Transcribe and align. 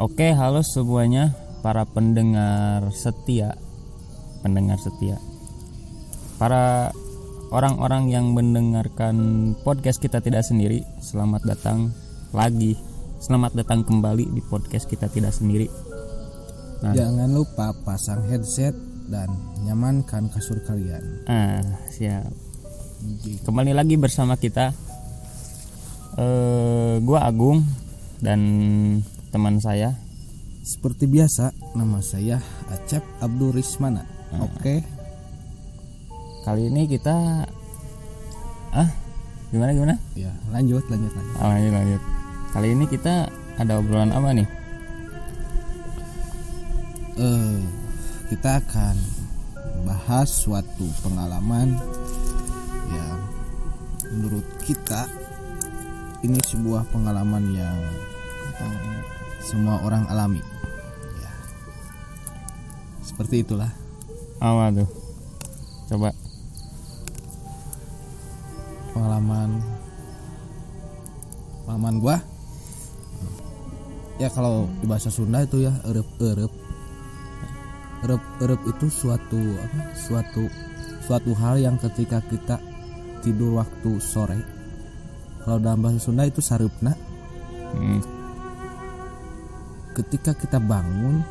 Oke, 0.00 0.32
halo 0.32 0.64
semuanya 0.64 1.36
para 1.60 1.84
pendengar 1.84 2.88
setia, 2.88 3.52
pendengar 4.40 4.80
setia, 4.80 5.20
para 6.40 6.88
orang-orang 7.52 8.08
yang 8.08 8.32
mendengarkan 8.32 9.52
podcast 9.60 10.00
kita 10.00 10.24
tidak 10.24 10.40
sendiri. 10.40 10.88
Selamat 11.04 11.44
datang 11.44 11.92
lagi, 12.32 12.80
selamat 13.20 13.60
datang 13.60 13.84
kembali 13.84 14.24
di 14.32 14.40
podcast 14.40 14.88
kita 14.88 15.12
tidak 15.12 15.36
sendiri. 15.36 15.68
Nah. 16.80 16.96
Jangan 16.96 17.28
lupa 17.36 17.76
pasang 17.84 18.24
headset 18.24 18.72
dan 19.12 19.28
nyamankan 19.68 20.32
kasur 20.32 20.64
kalian. 20.64 21.28
Ah, 21.28 21.60
siap. 21.92 22.32
Kembali 23.44 23.76
lagi 23.76 24.00
bersama 24.00 24.40
kita. 24.40 24.72
Eh, 26.16 26.96
gua 27.04 27.28
Agung 27.28 27.60
dan 28.24 28.40
teman 29.30 29.62
saya. 29.62 29.94
Seperti 30.60 31.08
biasa, 31.08 31.56
nama 31.72 32.04
saya 32.04 32.36
Acep 32.68 33.00
Abdul 33.24 33.56
Rismana. 33.56 34.04
Hmm. 34.30 34.44
Oke, 34.44 34.84
Kali 36.40 36.72
ini 36.72 36.88
kita 36.88 37.44
ah 38.72 38.88
gimana 39.52 39.76
gimana? 39.76 39.94
ya 40.16 40.32
lanjut, 40.48 40.80
lanjut, 40.88 41.12
lanjut. 41.12 41.36
Oh, 41.36 41.52
lanjut 41.52 41.72
lanjut. 41.76 42.02
Kali 42.56 42.68
ini 42.72 42.84
kita 42.88 43.28
ada 43.60 43.72
obrolan 43.76 44.08
apa 44.08 44.32
nih? 44.32 44.48
Eh, 47.20 47.60
kita 48.32 48.56
akan 48.64 48.96
bahas 49.84 50.32
suatu 50.32 50.88
pengalaman 51.04 51.76
yang 52.88 53.20
menurut 54.16 54.46
kita 54.64 55.04
ini 56.24 56.40
sebuah 56.40 56.88
pengalaman 56.88 57.52
yang 57.52 57.76
semua 59.40 59.82
orang 59.82 60.04
alami. 60.08 60.42
Ya. 61.20 61.32
Seperti 63.04 63.42
itulah. 63.42 63.70
Apa 64.40 64.72
tuh? 64.72 64.88
Coba. 65.90 66.10
pengalaman 68.90 69.62
pengalaman 71.64 71.94
gua 72.02 72.16
ya 74.20 74.28
kalau 74.28 74.68
di 74.82 74.86
bahasa 74.90 75.08
Sunda 75.08 75.40
itu 75.46 75.64
ya 75.64 75.72
erep 75.88 76.08
erep 76.20 76.52
erep 78.04 78.22
erep 78.44 78.60
itu 78.66 78.86
suatu 78.92 79.38
apa 79.38 79.94
suatu 79.96 80.44
suatu 81.06 81.30
hal 81.38 81.62
yang 81.62 81.80
ketika 81.80 82.20
kita 82.28 82.60
tidur 83.24 83.62
waktu 83.62 83.96
sore 84.02 84.42
kalau 85.46 85.56
dalam 85.62 85.80
bahasa 85.80 86.02
Sunda 86.02 86.28
itu 86.28 86.42
sarupna 86.44 86.92
Hmm. 87.70 88.02
Ketika 89.96 90.32
kita 90.36 90.58
bangun 90.62 91.22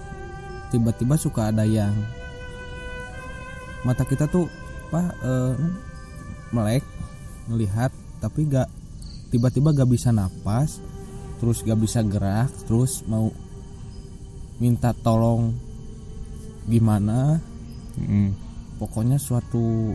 tiba-tiba 0.69 1.15
suka 1.15 1.49
ada 1.49 1.65
yang 1.65 1.93
mata 3.88 4.03
kita 4.03 4.27
tuh 4.27 4.52
apa 4.89 5.13
eh, 5.23 5.55
melek 6.49 6.83
melihat 7.45 7.93
tapi 8.19 8.49
gak 8.49 8.67
tiba-tiba 9.30 9.71
gak 9.71 9.89
bisa 9.89 10.09
napas 10.09 10.81
terus 11.39 11.61
gak 11.63 11.80
bisa 11.80 12.03
gerak 12.03 12.52
terus 12.67 13.05
mau 13.07 13.31
minta 14.59 14.91
tolong 14.91 15.55
gimana 16.67 17.39
Hmm. 17.99 18.31
pokoknya 18.80 19.19
suatu 19.19 19.91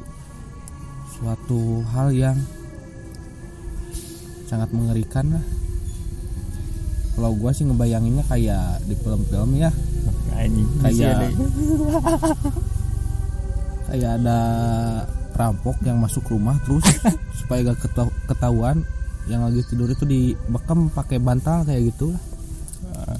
suatu 1.16 1.80
hal 1.88 2.12
yang 2.12 2.36
sangat 4.44 4.68
mengerikan 4.76 5.40
lah 5.40 5.44
kalau 7.14 7.30
gua 7.32 7.50
sih 7.50 7.62
ngebayanginnya 7.62 8.22
kayak 8.26 8.82
di 8.84 8.94
film-film 8.94 9.50
ya. 9.54 9.70
Anjing. 10.34 10.66
Kayak- 10.80 11.30
kayak 13.86 14.10
ada 14.18 14.38
perampok 15.30 15.76
yang 15.82 15.98
masuk 15.98 16.22
rumah 16.26 16.54
terus 16.62 16.82
supaya 17.38 17.66
gak 17.66 17.82
keta- 17.82 18.14
ketahuan 18.26 18.82
yang 19.26 19.42
lagi 19.42 19.62
tidur 19.64 19.86
itu 19.86 20.02
dibekam 20.02 20.88
pakai 20.88 21.18
bantal 21.18 21.62
kayak 21.62 21.90
gitu. 21.90 22.14
Lah 22.84 23.18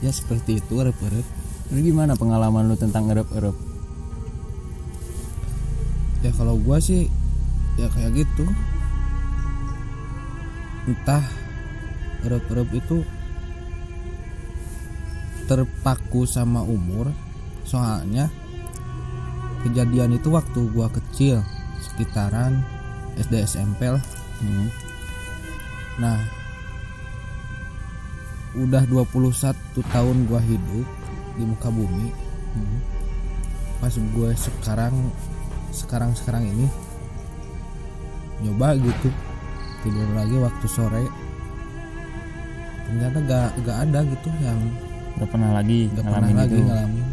ya 0.00 0.08
seperti 0.08 0.64
itu 0.64 0.80
rep-rep 0.80 1.26
Terus 1.68 1.80
gimana 1.84 2.16
pengalaman 2.16 2.66
lu 2.66 2.74
tentang 2.74 3.06
erep-erep? 3.06 3.54
ya 6.20 6.28
kalau 6.34 6.56
gua 6.56 6.76
sih 6.76 7.06
ya 7.76 7.86
kayak 7.88 8.12
gitu. 8.18 8.44
Entah 10.84 11.22
rep-rep 12.24 12.68
itu 12.72 13.04
terpaku 15.48 16.24
sama 16.24 16.62
umur 16.62 17.10
soalnya 17.66 18.30
kejadian 19.66 20.16
itu 20.16 20.30
waktu 20.30 20.70
gua 20.70 20.88
kecil 20.90 21.42
sekitaran 21.80 22.62
SD 23.18 23.44
SMP 23.44 23.90
lah 23.90 24.02
Hmm. 24.40 24.72
Nah, 26.00 26.16
udah 28.56 28.88
21 28.88 29.52
tahun 29.92 30.16
gua 30.24 30.40
hidup 30.40 30.88
di 31.36 31.44
muka 31.44 31.68
bumi. 31.68 32.08
Hmm. 32.56 32.78
Pas 33.84 33.92
gue 33.92 34.30
sekarang 34.36 34.92
sekarang 35.72 36.12
sekarang 36.12 36.44
ini 36.44 36.68
nyoba 38.44 38.76
gitu 38.76 39.08
tidur 39.84 40.08
lagi 40.16 40.36
waktu 40.40 40.66
sore. 40.68 41.04
Ternyata 42.90 43.18
gak 43.22 43.48
gak 43.62 43.78
ada 43.86 43.98
gitu 44.02 44.28
yang 44.42 44.58
Gak 45.16 45.28
pernah 45.30 45.50
lagi 45.52 45.86
gak 45.88 46.02
pernah 46.02 46.10
ngalamin 46.26 46.36
lagi 46.36 46.54
itu. 46.54 46.66
ngalamin. 46.66 47.06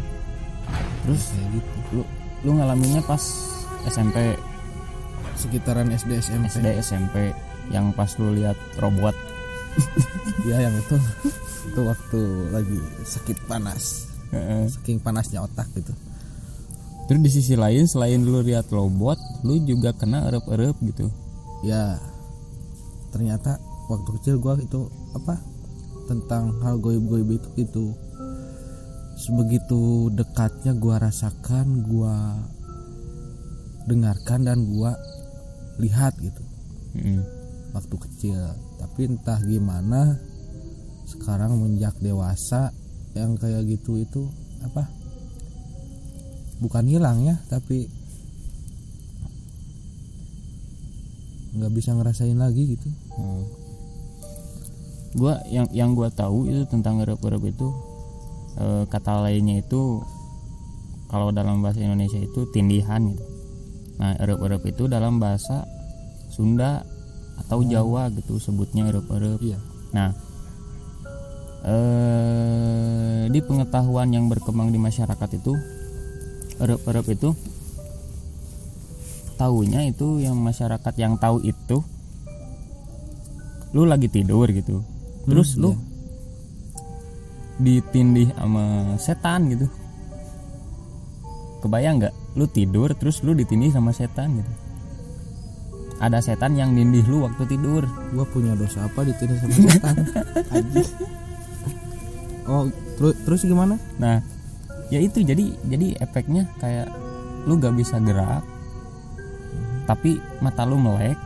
Terus 0.98 1.22
Kayak 1.28 1.48
gitu. 1.54 1.76
lu 1.92 2.02
lu 2.38 2.50
ngalaminnya 2.58 3.02
pas 3.02 3.22
SMP, 3.86 4.16
Sekitaran 5.34 5.86
SD 5.88 6.18
SMP. 6.18 6.44
SD, 6.50 6.66
SMP 6.82 7.16
yang 7.70 7.92
pas 7.92 8.10
lu 8.18 8.34
lihat 8.34 8.58
robot. 8.76 9.14
Ya 10.46 10.58
yang 10.60 10.74
itu 10.74 10.96
itu 11.68 11.80
waktu 11.82 12.20
lagi 12.50 12.78
sakit 13.04 13.38
panas. 13.44 14.06
Saking 14.68 14.98
panasnya 14.98 15.40
otak 15.40 15.66
gitu. 15.72 15.90
Terus 17.06 17.20
di 17.20 17.30
sisi 17.32 17.54
lain 17.54 17.86
selain 17.86 18.20
lu 18.20 18.38
lihat 18.38 18.68
robot, 18.68 19.16
lu 19.42 19.58
juga 19.62 19.90
kena 19.92 20.28
erep-erep 20.28 20.76
gitu. 20.84 21.08
ya 21.58 21.98
ternyata 23.08 23.58
waktu 23.88 24.08
kecil 24.14 24.38
gua 24.38 24.54
itu 24.54 24.86
apa 25.10 25.40
tentang 26.08 26.56
hal 26.64 26.80
goib-goib 26.80 27.36
itu 27.36 27.48
itu. 27.60 27.86
Sebegitu 29.20 30.08
dekatnya 30.16 30.72
gua 30.72 31.04
rasakan 31.04 31.84
gua 31.84 32.40
dengarkan 33.84 34.48
dan 34.48 34.64
gua 34.64 34.96
lihat 35.76 36.16
gitu. 36.18 36.42
Hmm. 36.96 37.22
waktu 37.76 37.96
kecil. 38.08 38.40
Tapi 38.80 39.12
entah 39.12 39.38
gimana 39.44 40.16
sekarang 41.04 41.60
menjak 41.60 41.94
dewasa 42.00 42.72
yang 43.12 43.36
kayak 43.36 43.68
gitu 43.68 44.00
itu 44.00 44.24
apa? 44.64 44.88
Bukan 46.58 46.88
hilang 46.88 47.22
ya 47.28 47.36
tapi 47.52 47.86
nggak 51.58 51.72
bisa 51.74 51.92
ngerasain 51.92 52.38
lagi 52.38 52.78
gitu. 52.78 52.88
Hmm. 53.14 53.67
Gua 55.16 55.40
yang 55.48 55.68
yang 55.72 55.96
gua 55.96 56.12
tahu 56.12 56.48
itu 56.48 56.68
tentang 56.68 57.00
erep-erep 57.00 57.42
itu 57.48 57.68
eh, 58.60 58.84
kata 58.90 59.24
lainnya 59.24 59.62
itu 59.62 60.02
kalau 61.08 61.32
dalam 61.32 61.64
bahasa 61.64 61.80
Indonesia 61.80 62.20
itu 62.20 62.44
tindihan 62.52 63.00
gitu. 63.08 63.24
Nah, 63.98 64.14
erep-erep 64.20 64.62
itu 64.68 64.86
dalam 64.86 65.18
bahasa 65.18 65.64
Sunda 66.28 66.84
atau 67.40 67.64
Jawa 67.64 68.12
gitu 68.12 68.36
sebutnya 68.38 68.86
erep-erep. 68.92 69.40
iya 69.42 69.58
Nah, 69.88 70.12
eh, 71.64 73.24
di 73.32 73.40
pengetahuan 73.40 74.12
yang 74.12 74.28
berkembang 74.28 74.68
di 74.68 74.78
masyarakat 74.78 75.30
itu, 75.40 75.56
erep-erep 76.60 77.06
itu 77.08 77.32
tahunya 79.40 79.88
itu 79.88 80.20
yang 80.20 80.36
masyarakat 80.36 80.94
yang 80.98 81.16
tahu 81.16 81.40
itu, 81.40 81.80
lu 83.72 83.88
lagi 83.88 84.10
tidur 84.12 84.50
gitu, 84.50 84.84
terus 85.28 85.54
Hmm, 85.54 85.60
lu 85.62 85.70
iya. 85.70 85.78
ditindih 87.58 88.28
sama 88.32 88.96
setan 88.96 89.52
gitu. 89.52 89.66
Kebayang 91.60 92.00
nggak? 92.00 92.14
Lu 92.38 92.48
tidur 92.48 92.90
terus 92.96 93.20
lu 93.20 93.36
ditindih 93.36 93.70
sama 93.70 93.92
setan 93.92 94.40
gitu. 94.40 94.52
Ada 95.98 96.22
setan 96.22 96.54
yang 96.54 96.72
nindih 96.72 97.04
lu 97.06 97.26
waktu 97.26 97.44
tidur. 97.44 97.84
gua 98.14 98.24
punya 98.24 98.56
dosa 98.56 98.88
apa 98.88 99.04
ditindih 99.04 99.38
sama 99.42 99.56
setan 99.68 99.96
oh 102.48 102.64
terus 102.96 103.14
terus 103.28 103.40
gimana 103.44 103.76
Nah, 104.00 104.24
ya 104.88 104.98
itu 104.98 105.20
jadi 105.20 105.52
jadi 105.68 106.00
efeknya 106.00 106.48
kayak 106.58 106.88
lu 107.44 107.60
gak 107.60 107.76
bisa 107.76 108.00
gerak, 108.02 108.42
tapi 109.84 110.20
mata 110.40 110.64
lu 110.68 110.76
melek, 110.76 111.16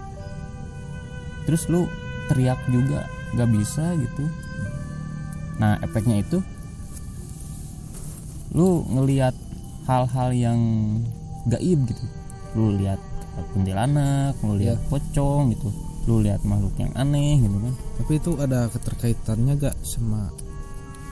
terus 1.47 1.67
lu 1.67 1.87
teriak 2.31 2.59
juga 2.71 3.07
gak 3.37 3.49
bisa 3.53 3.97
gitu. 3.97 4.25
Nah 5.61 5.81
efeknya 5.81 6.21
itu 6.21 6.41
lu 8.53 8.85
ngelihat 8.93 9.33
hal-hal 9.89 10.31
yang 10.37 10.61
gaib 11.49 11.89
gitu. 11.89 12.05
Lu 12.53 12.77
lihat 12.77 13.01
kuntilanak 13.57 14.37
lu 14.45 14.61
lihat 14.61 14.79
Iya. 14.79 14.89
pocong 14.93 15.57
gitu. 15.57 15.69
Lu 16.05 16.21
lihat 16.21 16.43
makhluk 16.45 16.75
yang 16.77 16.93
aneh 16.99 17.41
gitu 17.41 17.57
kan. 17.57 17.75
Tapi 18.03 18.13
itu 18.19 18.31
ada 18.37 18.69
keterkaitannya 18.69 19.53
gak 19.57 19.77
sama 19.87 20.29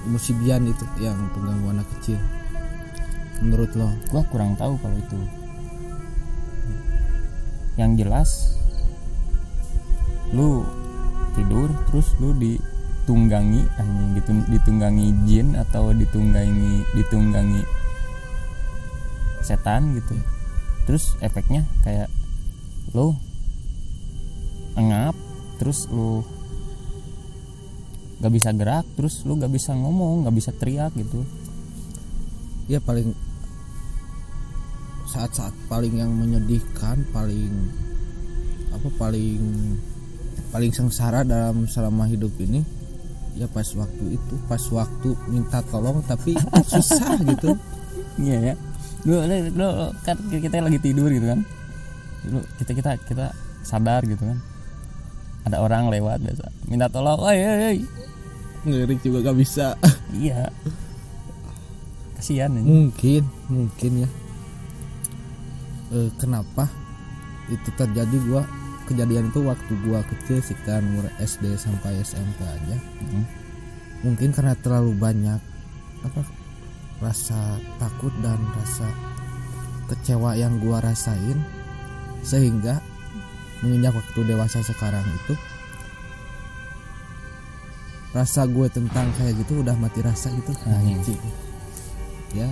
musibian 0.08 0.64
itu 0.64 0.84
yang 1.00 1.16
pengganggu 1.32 1.80
anak 1.80 1.88
kecil? 1.98 2.20
Menurut 3.40 3.72
lo? 3.72 3.88
Gua 4.12 4.22
kurang 4.28 4.52
tahu 4.60 4.76
kalau 4.80 4.96
itu. 5.00 5.16
Yang 7.80 7.92
jelas 8.04 8.30
lu 10.30 10.62
tidur 11.34 11.68
terus 11.90 12.12
lu 12.18 12.34
ditunggangi 12.36 13.66
anjing 13.78 14.10
gitu 14.18 14.30
ditunggangi 14.50 15.06
jin 15.26 15.54
atau 15.54 15.94
ditunggangi 15.94 16.84
ditunggangi 16.96 17.62
setan 19.40 19.96
gitu. 19.96 20.14
Terus 20.86 21.14
efeknya 21.22 21.64
kayak 21.86 22.10
lu 22.92 23.14
engap 24.74 25.14
terus 25.60 25.86
lu 25.92 26.24
gak 28.20 28.32
bisa 28.32 28.52
gerak 28.52 28.84
terus 28.96 29.24
lu 29.24 29.36
gak 29.40 29.52
bisa 29.52 29.72
ngomong 29.72 30.28
gak 30.28 30.36
bisa 30.36 30.50
teriak 30.52 30.92
gitu. 30.94 31.24
Ya 32.70 32.78
paling 32.78 33.16
saat-saat 35.10 35.50
paling 35.66 35.98
yang 35.98 36.14
menyedihkan 36.14 37.02
paling 37.10 37.50
apa 38.70 38.88
paling 38.94 39.42
paling 40.50 40.70
sengsara 40.70 41.22
dalam 41.22 41.64
selama 41.64 42.04
hidup 42.04 42.34
ini 42.38 42.62
ya 43.32 43.46
pas 43.46 43.66
waktu 43.72 44.18
itu 44.18 44.34
pas 44.44 44.60
waktu 44.68 45.14
minta 45.26 45.62
tolong 45.64 46.02
tapi 46.04 46.34
susah 46.64 47.14
gitu 47.30 47.54
Iya 48.18 48.52
ya. 48.52 48.54
Lu, 49.06 49.16
lu, 49.24 49.68
kan 50.04 50.12
kita 50.28 50.60
lagi 50.60 50.76
tidur 50.76 51.08
gitu 51.08 51.24
kan. 51.24 51.40
Lu, 52.28 52.42
kita 52.60 52.76
kita 52.76 52.90
kita 53.00 53.26
sadar 53.62 54.04
gitu 54.04 54.20
kan. 54.20 54.36
Ada 55.48 55.56
orang 55.56 55.88
lewat 55.88 56.20
biasa 56.20 56.44
minta 56.68 56.84
tolong. 56.86 57.16
Oi 57.16 57.38
oi 57.38 57.60
oi. 57.70 57.78
ngelirik 58.60 59.00
juga 59.00 59.24
gak 59.24 59.38
bisa 59.40 59.72
Iya. 60.12 60.52
Kasihan 62.12 62.52
ini. 62.52 62.66
mungkin 62.66 63.22
mungkin 63.48 64.04
ya 64.04 64.10
Eh, 65.90 66.10
kenapa 66.20 66.68
itu 67.48 67.66
terjadi 67.72 68.16
gua 68.28 68.44
kejadian 68.90 69.30
itu 69.30 69.40
waktu 69.46 69.72
gua 69.86 70.02
kecil 70.02 70.42
sekitar 70.42 70.82
umur 70.82 71.06
SD 71.22 71.54
sampai 71.54 72.02
SMP 72.02 72.42
aja 72.42 72.76
Mm. 73.06 73.24
mungkin 74.02 74.34
karena 74.34 74.58
terlalu 74.58 74.92
banyak 74.98 75.40
apa 76.02 76.22
rasa 77.00 77.56
takut 77.78 78.12
dan 78.20 78.36
rasa 78.58 78.88
kecewa 79.88 80.34
yang 80.34 80.58
gua 80.58 80.82
rasain 80.82 81.38
sehingga 82.20 82.82
menginjak 83.64 83.96
waktu 83.96 84.20
dewasa 84.24 84.60
sekarang 84.64 85.04
itu 85.04 85.34
rasa 88.10 88.42
gue 88.42 88.66
tentang 88.66 89.06
kayak 89.14 89.38
gitu 89.38 89.62
udah 89.62 89.76
mati 89.78 90.02
rasa 90.02 90.34
gitu. 90.34 90.50
Anjing. 90.66 91.20
ya 92.34 92.50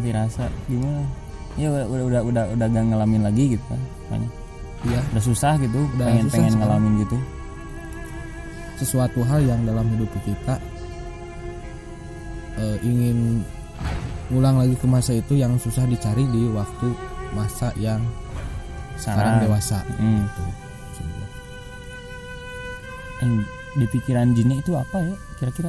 Dirasa 0.00 0.48
gimana? 0.66 1.04
Ya 1.60 1.70
udah 1.70 1.86
udah 1.86 2.02
udah 2.02 2.22
udah, 2.24 2.44
udah 2.56 2.66
gak 2.72 2.84
ngalamin 2.88 3.22
lagi 3.22 3.54
gitu 3.54 3.64
kan. 3.68 3.80
Makanya 4.08 4.28
ya 4.84 5.00
udah 5.10 5.22
susah 5.22 5.56
gitu 5.56 5.88
Udah 5.90 6.06
pengen 6.06 6.24
susah 6.24 6.32
pengen 6.34 6.52
sekarang. 6.52 6.70
ngalamin 6.70 6.92
gitu. 7.00 7.16
sesuatu 8.74 9.22
hal 9.22 9.38
yang 9.40 9.62
dalam 9.62 9.86
hidup 9.88 10.10
kita 10.20 10.54
eh, 12.56 12.76
ingin 12.82 13.40
ngulang 14.28 14.56
lagi 14.56 14.74
ke 14.74 14.84
masa 14.84 15.12
itu 15.12 15.34
yang 15.34 15.56
susah 15.56 15.84
dicari 15.84 16.24
di 16.26 16.48
waktu 16.48 16.88
masa 17.30 17.68
yang 17.76 18.00
sekarang 18.94 18.96
Sekarang 18.96 19.34
dewasa 19.40 19.78
Mm. 19.94 20.22
gitu. 20.22 20.42
Yang 23.16 23.30
di 23.74 23.84
pikiran 23.88 24.26
jinnya 24.32 24.56
itu 24.56 24.70
apa 24.72 24.96
ya 25.00 25.12
kira-kira 25.36 25.68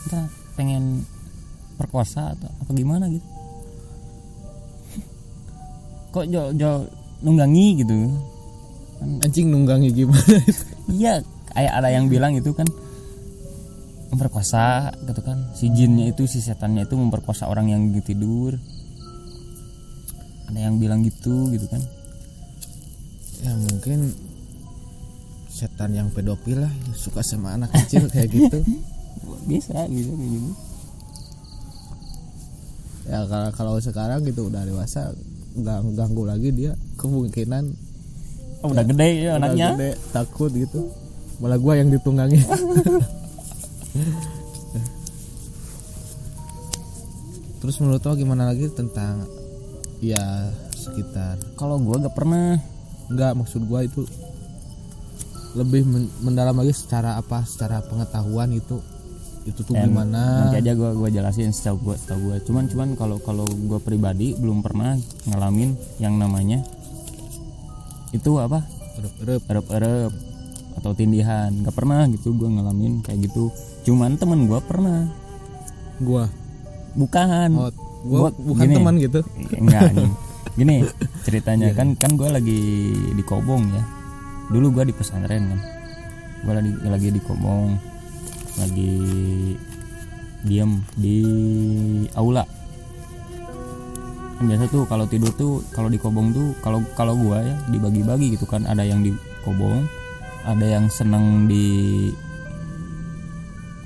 kita 0.00 0.20
pengen 0.52 1.02
perkosa 1.74 2.30
atau 2.30 2.46
apa 2.54 2.70
gimana 2.70 3.04
gitu 3.08 3.24
kok 6.12 6.24
jauh 6.26 6.50
jauh 6.54 6.82
nunggangi 7.20 7.84
gitu. 7.84 7.98
Anjing 9.00 9.48
nunggangi 9.48 9.96
gimana 9.96 10.44
iya 10.92 11.24
kayak 11.56 11.72
ada 11.72 11.88
yang 11.88 12.12
bilang 12.12 12.36
itu 12.36 12.52
kan 12.52 12.68
memperkosa 14.12 14.92
gitu 15.06 15.22
kan. 15.22 15.38
Si 15.56 15.70
jinnya 15.72 16.10
itu 16.10 16.26
si 16.26 16.42
setannya 16.42 16.84
itu 16.84 16.98
memperkosa 16.98 17.46
orang 17.48 17.70
yang 17.72 17.80
lagi 17.88 18.12
tidur. 18.12 18.58
Ada 20.50 20.66
yang 20.66 20.82
bilang 20.82 21.06
gitu 21.06 21.48
gitu 21.54 21.66
kan. 21.70 21.80
Ya 23.40 23.56
mungkin 23.56 24.12
setan 25.48 25.96
yang 25.96 26.08
pedofil 26.12 26.60
lah 26.64 26.72
yang 26.72 26.96
suka 26.96 27.24
sama 27.24 27.56
anak 27.56 27.72
kecil 27.72 28.10
kayak 28.10 28.28
gitu. 28.32 28.60
Bisa 29.48 29.84
bisa 29.90 30.12
kayak 30.16 30.30
gitu. 30.32 30.50
Ya 33.10 33.26
kalau 33.26 33.50
kalau 33.52 33.74
sekarang 33.82 34.22
gitu 34.22 34.48
udah 34.48 34.62
dewasa 34.64 35.12
nggak 35.50 35.78
ganggu 35.98 36.22
lagi 36.26 36.54
dia 36.54 36.78
kemungkinan 36.94 37.64
oh, 38.62 38.70
udah 38.70 38.84
gede 38.86 39.08
ya 39.24 39.34
udah 39.36 39.50
anaknya? 39.50 39.74
gede, 39.74 39.90
takut 40.14 40.52
gitu. 40.54 40.90
Malah 41.40 41.56
gua 41.56 41.80
yang 41.80 41.88
ditunggangi 41.88 42.36
terus 47.60 47.76
menurut 47.80 48.00
lo 48.00 48.16
gimana 48.16 48.48
lagi 48.48 48.68
tentang 48.72 49.24
ya 50.00 50.48
sekitar? 50.72 51.36
Kalau 51.60 51.76
gua 51.80 52.00
gak 52.00 52.16
pernah. 52.16 52.56
Nggak 53.10 53.36
maksud 53.36 53.66
gua 53.68 53.84
itu 53.84 54.06
lebih 55.58 55.82
men- 55.82 56.12
mendalam 56.22 56.54
lagi 56.54 56.70
secara 56.70 57.18
apa 57.18 57.42
secara 57.42 57.82
pengetahuan 57.82 58.54
itu 58.54 58.78
itu 59.50 59.60
tuh 59.60 59.74
Ya, 59.74 59.84
gimana? 59.84 60.46
nanti 60.46 60.56
aja 60.58 60.72
gua 60.72 60.90
gua 60.92 61.08
jelasin 61.08 61.50
setahu 61.50 61.76
gua 61.82 61.96
setahu 61.96 62.20
gua. 62.24 62.36
Cuman 62.40 62.64
cuman 62.66 62.88
kalau 62.94 63.18
kalau 63.18 63.44
gua 63.60 63.76
pribadi 63.78 64.32
belum 64.32 64.60
pernah 64.60 64.94
ngalamin 65.26 65.70
yang 65.98 66.14
namanya 66.14 66.62
itu 68.10 68.30
apa? 68.36 68.62
Erup-erup. 68.96 69.42
erep-erep 69.44 70.12
atau 70.76 70.90
tindihan. 70.92 71.50
Nggak 71.52 71.74
pernah 71.74 72.06
gitu 72.08 72.32
gua 72.32 72.48
ngalamin 72.48 73.00
kayak 73.00 73.26
gitu. 73.26 73.50
Cuman 73.82 74.14
temen 74.14 74.44
gua 74.44 74.58
pernah. 74.60 75.06
Gua? 75.98 76.26
Bukan. 76.92 77.48
Oh, 77.54 77.70
gua 78.02 78.18
Gua- 78.24 78.36
bukan 78.36 78.64
gini. 78.64 78.74
teman 78.74 78.94
gitu. 78.96 79.20
Enggak 79.54 79.90
nih. 79.92 80.10
gini 80.58 80.76
ceritanya. 81.22 81.70
Iya. 81.70 81.76
kan 81.76 81.88
kan 81.94 82.10
gue 82.14 82.26
lagi 82.26 82.60
di 83.14 83.22
Kobong 83.22 83.70
ya. 83.70 83.82
Dulu 84.50 84.66
gue 84.72 84.84
di 84.84 84.94
pesantren 84.94 85.46
kan. 85.46 85.60
Gue 86.42 86.52
lagi 86.52 86.70
lagi 86.82 87.08
di 87.10 87.20
Kobong 87.22 87.78
lagi 88.58 88.94
diem 90.42 90.80
di 90.96 91.18
aula. 92.16 92.42
Kan 94.40 94.48
biasa 94.48 94.72
tuh 94.72 94.88
kalau 94.88 95.04
tidur 95.04 95.30
tuh 95.36 95.60
kalau 95.70 95.92
di 95.92 96.00
Kobong 96.00 96.32
tuh 96.32 96.56
kalau 96.64 96.80
kalau 96.96 97.12
gue 97.12 97.38
ya 97.44 97.56
dibagi-bagi 97.68 98.34
gitu 98.34 98.48
kan. 98.48 98.64
Ada 98.64 98.88
yang 98.88 99.04
di 99.04 99.12
Kobong 99.44 99.84
ada 100.48 100.64
yang 100.64 100.88
seneng 100.88 101.44
di 101.44 102.08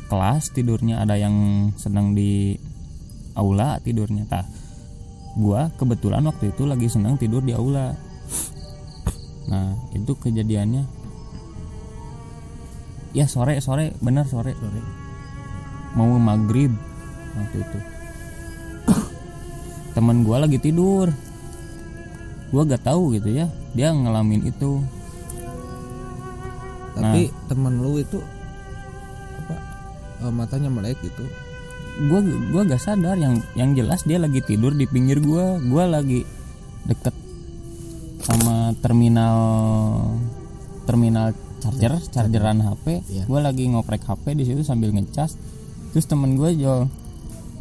kelas 0.07 0.55
tidurnya 0.55 1.03
ada 1.03 1.19
yang 1.19 1.69
senang 1.75 2.15
di 2.15 2.55
aula 3.35 3.83
tidurnya. 3.83 4.25
Tah 4.31 4.47
gua 5.35 5.75
kebetulan 5.75 6.23
waktu 6.23 6.55
itu 6.55 6.63
lagi 6.63 6.87
senang 6.87 7.19
tidur 7.19 7.43
di 7.43 7.51
aula. 7.51 7.99
Nah 9.51 9.75
itu 9.91 10.15
kejadiannya 10.15 11.04
ya 13.15 13.31
sore 13.31 13.63
sore. 13.63 13.95
Benar 14.03 14.27
sore 14.27 14.53
Sorry. 14.59 14.83
mau 15.95 16.11
maghrib. 16.19 16.75
Waktu 17.39 17.57
itu. 17.63 17.79
Teman 19.95 20.27
gua 20.27 20.45
lagi 20.45 20.59
tidur. 20.59 21.09
Gua 22.51 22.63
gak 22.67 22.85
tahu 22.87 23.15
gitu 23.17 23.31
ya. 23.31 23.47
Dia 23.73 23.95
ngalamin 23.95 24.51
itu. 24.51 24.83
Tapi 26.95 27.27
temen 27.51 27.83
lu 27.83 27.99
itu 27.99 28.23
apa 29.35 29.55
eh, 30.23 30.31
matanya 30.31 30.71
melek 30.71 30.95
gitu? 31.03 31.27
Gua 32.07 32.23
gua 32.55 32.63
gak 32.67 32.83
sadar. 32.83 33.19
Yang 33.19 33.43
yang 33.59 33.75
jelas 33.75 34.07
dia 34.07 34.19
lagi 34.19 34.43
tidur 34.43 34.75
di 34.75 34.87
pinggir 34.87 35.19
gua. 35.19 35.59
Gua 35.59 35.91
lagi 35.91 36.23
deket 36.87 37.15
sama 38.25 38.73
terminal 38.81 39.39
terminal 40.89 41.35
charger 41.65 41.97
chargeran 42.13 42.61
HP 42.61 43.01
Iya. 43.09 43.25
gua 43.25 43.41
lagi 43.41 43.65
ngoprek 43.73 44.05
HP 44.05 44.37
di 44.37 44.45
situ 44.45 44.61
sambil 44.61 44.93
ngecas. 44.93 45.41
Terus 45.97 46.05
temen 46.05 46.37
gua 46.37 46.53
jual 46.53 46.93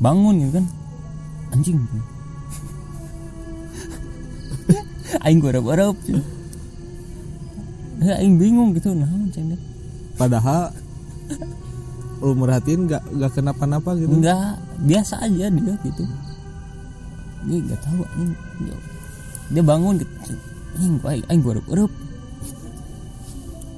bangun 0.04 0.44
gitu 0.44 0.52
kan. 0.60 0.66
Anjing. 1.56 1.80
Aing 5.24 5.40
gua 5.40 5.56
harap 5.56 5.96
aing 8.04 8.36
bingung 8.36 8.76
gitu. 8.76 8.92
Nah 8.92 9.08
ceng 9.32 9.56
deh. 9.56 9.62
padahal 10.20 10.70
lu 12.20 12.36
merhatiin 12.38 12.88
nggak 12.92 13.04
nggak 13.16 13.32
kenapa-napa 13.32 13.96
gitu. 13.96 14.12
Enggak 14.12 14.60
biasa 14.84 15.24
aja 15.24 15.48
dia 15.48 15.74
gitu. 15.88 16.04
Dia 17.48 17.58
nggak 17.64 17.80
tahu 17.80 18.04
anjing. 18.20 18.36
Dia, 19.54 19.64
bangun 19.64 19.96
gitu. 20.04 20.36
Anjing 20.76 20.94
gua 21.00 21.16
aing 21.16 21.42
gua 21.42 21.56
urup 21.72 21.92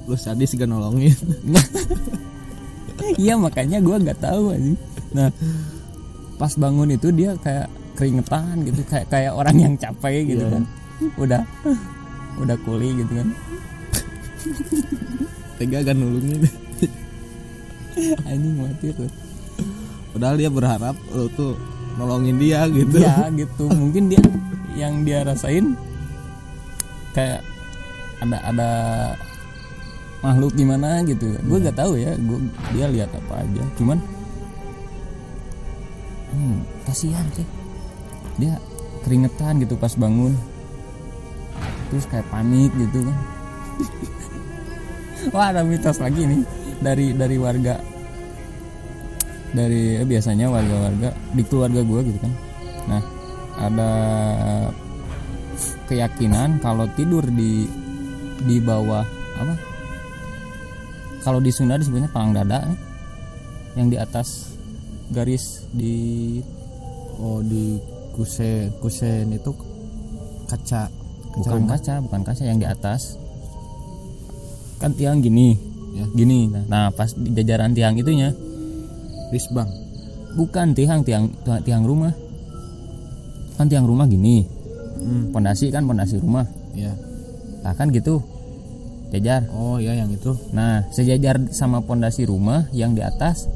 lu 0.06 0.14
sadis 0.14 0.54
gak 0.54 0.70
nolongin? 0.70 1.14
Iya 3.18 3.36
makanya 3.36 3.78
gua 3.84 4.00
nggak 4.00 4.18
tahu 4.18 4.56
anjing. 4.56 4.78
Nah 5.12 5.28
pas 6.36 6.52
bangun 6.54 6.92
itu 6.92 7.08
dia 7.12 7.36
kayak 7.38 7.66
keringetan 7.96 8.60
gitu 8.64 8.80
kayak 8.84 9.06
kayak 9.08 9.32
orang 9.32 9.56
yang 9.56 9.74
capek 9.76 10.24
gitu 10.26 10.44
Iya. 10.44 10.52
kan. 10.56 10.64
Udah 11.20 11.42
udah 12.40 12.56
kuli 12.64 12.96
gitu 12.98 13.12
kan. 13.12 13.28
Tega 15.56 15.78
gak 15.82 15.96
nolongin 15.96 16.44
anjing 18.28 18.60
mati 18.60 18.92
tuh 18.92 19.08
padahal 20.12 20.36
dia 20.36 20.52
berharap 20.52 20.92
lu 21.16 21.32
tuh 21.32 21.56
nolongin 21.96 22.36
dia 22.36 22.68
gitu. 22.68 23.00
Ya 23.00 23.28
gitu. 23.32 23.64
Mungkin 23.72 24.12
dia 24.12 24.20
yang 24.76 25.00
dia 25.04 25.24
rasain 25.24 25.72
kayak 27.16 27.40
ada 28.20 28.36
ada 28.44 28.68
makhluk 30.24 30.52
gimana 30.56 31.04
gitu. 31.04 31.36
Gue 31.44 31.58
gak 31.60 31.76
tahu 31.76 32.00
ya 32.00 32.12
gue 32.16 32.38
dia 32.72 32.86
lihat 32.88 33.10
apa 33.12 33.42
aja. 33.44 33.62
Cuman 33.76 33.98
hmm, 36.32 36.58
kasihan 36.88 37.26
sih. 37.36 37.46
Dia 38.40 38.56
keringetan 39.04 39.60
gitu 39.60 39.76
pas 39.76 39.92
bangun. 39.96 40.32
Terus 41.92 42.04
kayak 42.08 42.28
panik 42.32 42.72
gitu 42.76 43.04
kan. 43.04 43.18
Wah 45.34 45.46
ada 45.52 45.60
mitos 45.64 46.00
lagi 46.00 46.24
nih. 46.24 46.42
Dari 46.80 47.06
dari 47.16 47.36
warga. 47.40 47.76
Dari 49.56 50.02
eh, 50.02 50.06
biasanya 50.06 50.52
warga-warga 50.52 51.10
di 51.32 51.42
keluarga 51.46 51.80
gue 51.80 52.00
gitu 52.12 52.18
kan. 52.20 52.32
Nah 52.90 53.02
ada 53.56 53.90
keyakinan 55.88 56.60
kalau 56.60 56.84
tidur 56.92 57.24
di 57.24 57.64
di 58.44 58.60
bawah 58.60 59.00
apa 59.40 59.75
kalau 61.26 61.42
di 61.42 61.50
Sunda 61.50 61.74
disebutnya 61.74 62.06
palang 62.14 62.30
dada 62.30 62.62
eh, 62.70 62.78
yang 63.74 63.90
di 63.90 63.98
atas 63.98 64.54
garis 65.10 65.66
di 65.74 66.38
oh 67.18 67.42
di 67.42 67.82
kusen 68.14 68.70
kusen 68.78 69.34
itu 69.34 69.50
kaca 70.46 70.86
bukan 71.34 71.66
kaca 71.66 71.98
bukan 71.98 72.22
kaca 72.22 72.42
yang 72.46 72.62
di 72.62 72.66
atas. 72.70 73.18
Kan 74.78 74.94
tiang 74.94 75.18
gini 75.18 75.74
Ya. 75.96 76.04
gini. 76.12 76.52
Nah, 76.52 76.62
nah 76.68 76.86
pas 76.92 77.08
di 77.16 77.32
jajaran 77.32 77.72
tiang 77.72 77.96
itunya. 77.96 78.28
Risbang. 79.32 79.64
Bukan 80.36 80.76
tiang 80.76 81.00
tiang 81.00 81.32
tiang 81.64 81.82
rumah. 81.88 82.12
Kan 83.56 83.66
tiang 83.66 83.88
rumah 83.88 84.04
gini. 84.04 84.44
Hmm. 84.96 85.32
pondasi 85.32 85.72
kan 85.72 85.88
pondasi 85.88 86.20
rumah. 86.20 86.44
Ya. 86.76 86.92
Nah 87.64 87.72
kan 87.72 87.88
gitu 87.88 88.20
jajar. 89.14 89.46
Oh 89.54 89.78
ya 89.78 89.94
yang 89.94 90.10
itu. 90.10 90.34
Nah 90.52 90.86
sejajar 90.90 91.38
sama 91.54 91.82
pondasi 91.82 92.26
rumah 92.26 92.66
yang 92.74 92.92
di 92.96 93.02
atas 93.04 93.46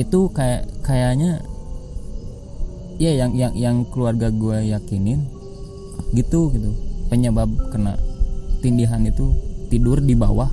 itu 0.00 0.30
kayak 0.32 0.64
kayaknya 0.80 1.44
ya 2.96 3.12
yang 3.12 3.32
yang 3.34 3.52
yang 3.56 3.76
keluarga 3.90 4.30
gue 4.30 4.72
yakinin 4.72 5.26
gitu 6.14 6.52
gitu. 6.54 6.70
Penyebab 7.12 7.48
kena 7.68 7.98
tindihan 8.64 9.02
itu 9.04 9.34
tidur 9.68 10.00
di 10.00 10.16
bawah 10.16 10.48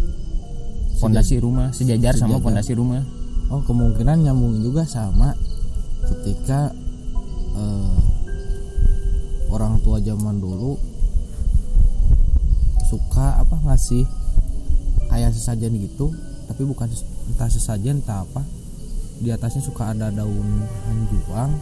pondasi 0.99 1.39
rumah 1.39 1.71
sejajar 1.71 2.17
sama 2.17 2.35
Sejajar. 2.39 2.43
pondasi 2.43 2.73
rumah. 2.75 3.03
Oh 3.49 3.61
kemungkinan 3.63 4.27
nyambung 4.27 4.59
juga 4.61 4.83
sama 4.83 5.33
ketika 6.05 6.69
eh, 7.55 7.97
orang 9.49 9.79
tua 9.81 9.97
zaman 10.03 10.37
dulu 10.37 10.77
suka 12.89 13.37
apa 13.37 13.55
ngasih 13.69 14.09
kayak 15.13 15.29
sesajen 15.29 15.77
gitu 15.77 16.09
tapi 16.49 16.65
bukan 16.65 16.89
entah 17.29 17.45
sesajen 17.45 18.01
entah 18.01 18.25
apa. 18.25 18.41
Di 19.19 19.29
atasnya 19.29 19.61
suka 19.61 19.93
ada 19.93 20.09
daun 20.09 20.65
hanjuang 20.89 21.53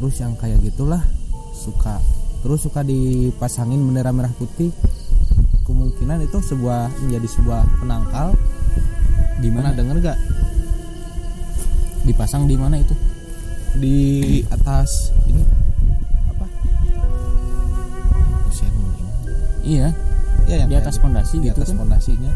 terus 0.00 0.18
yang 0.24 0.32
kayak 0.40 0.64
gitulah 0.64 1.04
suka. 1.52 2.00
Terus 2.40 2.64
suka 2.64 2.80
dipasangin 2.80 3.84
bendera 3.84 4.10
merah 4.16 4.32
putih. 4.32 4.72
Kemungkinan 5.68 6.24
itu 6.24 6.40
sebuah 6.40 6.88
menjadi 7.04 7.28
sebuah 7.28 7.60
penangkal. 7.84 8.32
Di 9.40 9.48
mana? 9.52 9.76
Denger 9.76 10.00
gak 10.00 10.18
dipasang 12.04 12.48
di 12.48 12.56
mana 12.56 12.80
itu? 12.80 12.94
Di 13.76 13.98
atas 14.48 15.12
ini 15.28 15.42
apa? 16.32 16.46
Iya 19.64 20.13
ya 20.44 20.56
yang 20.62 20.68
di 20.68 20.76
atas 20.76 20.96
pondasi 20.98 21.36
di 21.38 21.48
gitu 21.48 21.58
atas 21.58 21.70
kan? 21.70 21.78
pondasinya 21.80 22.32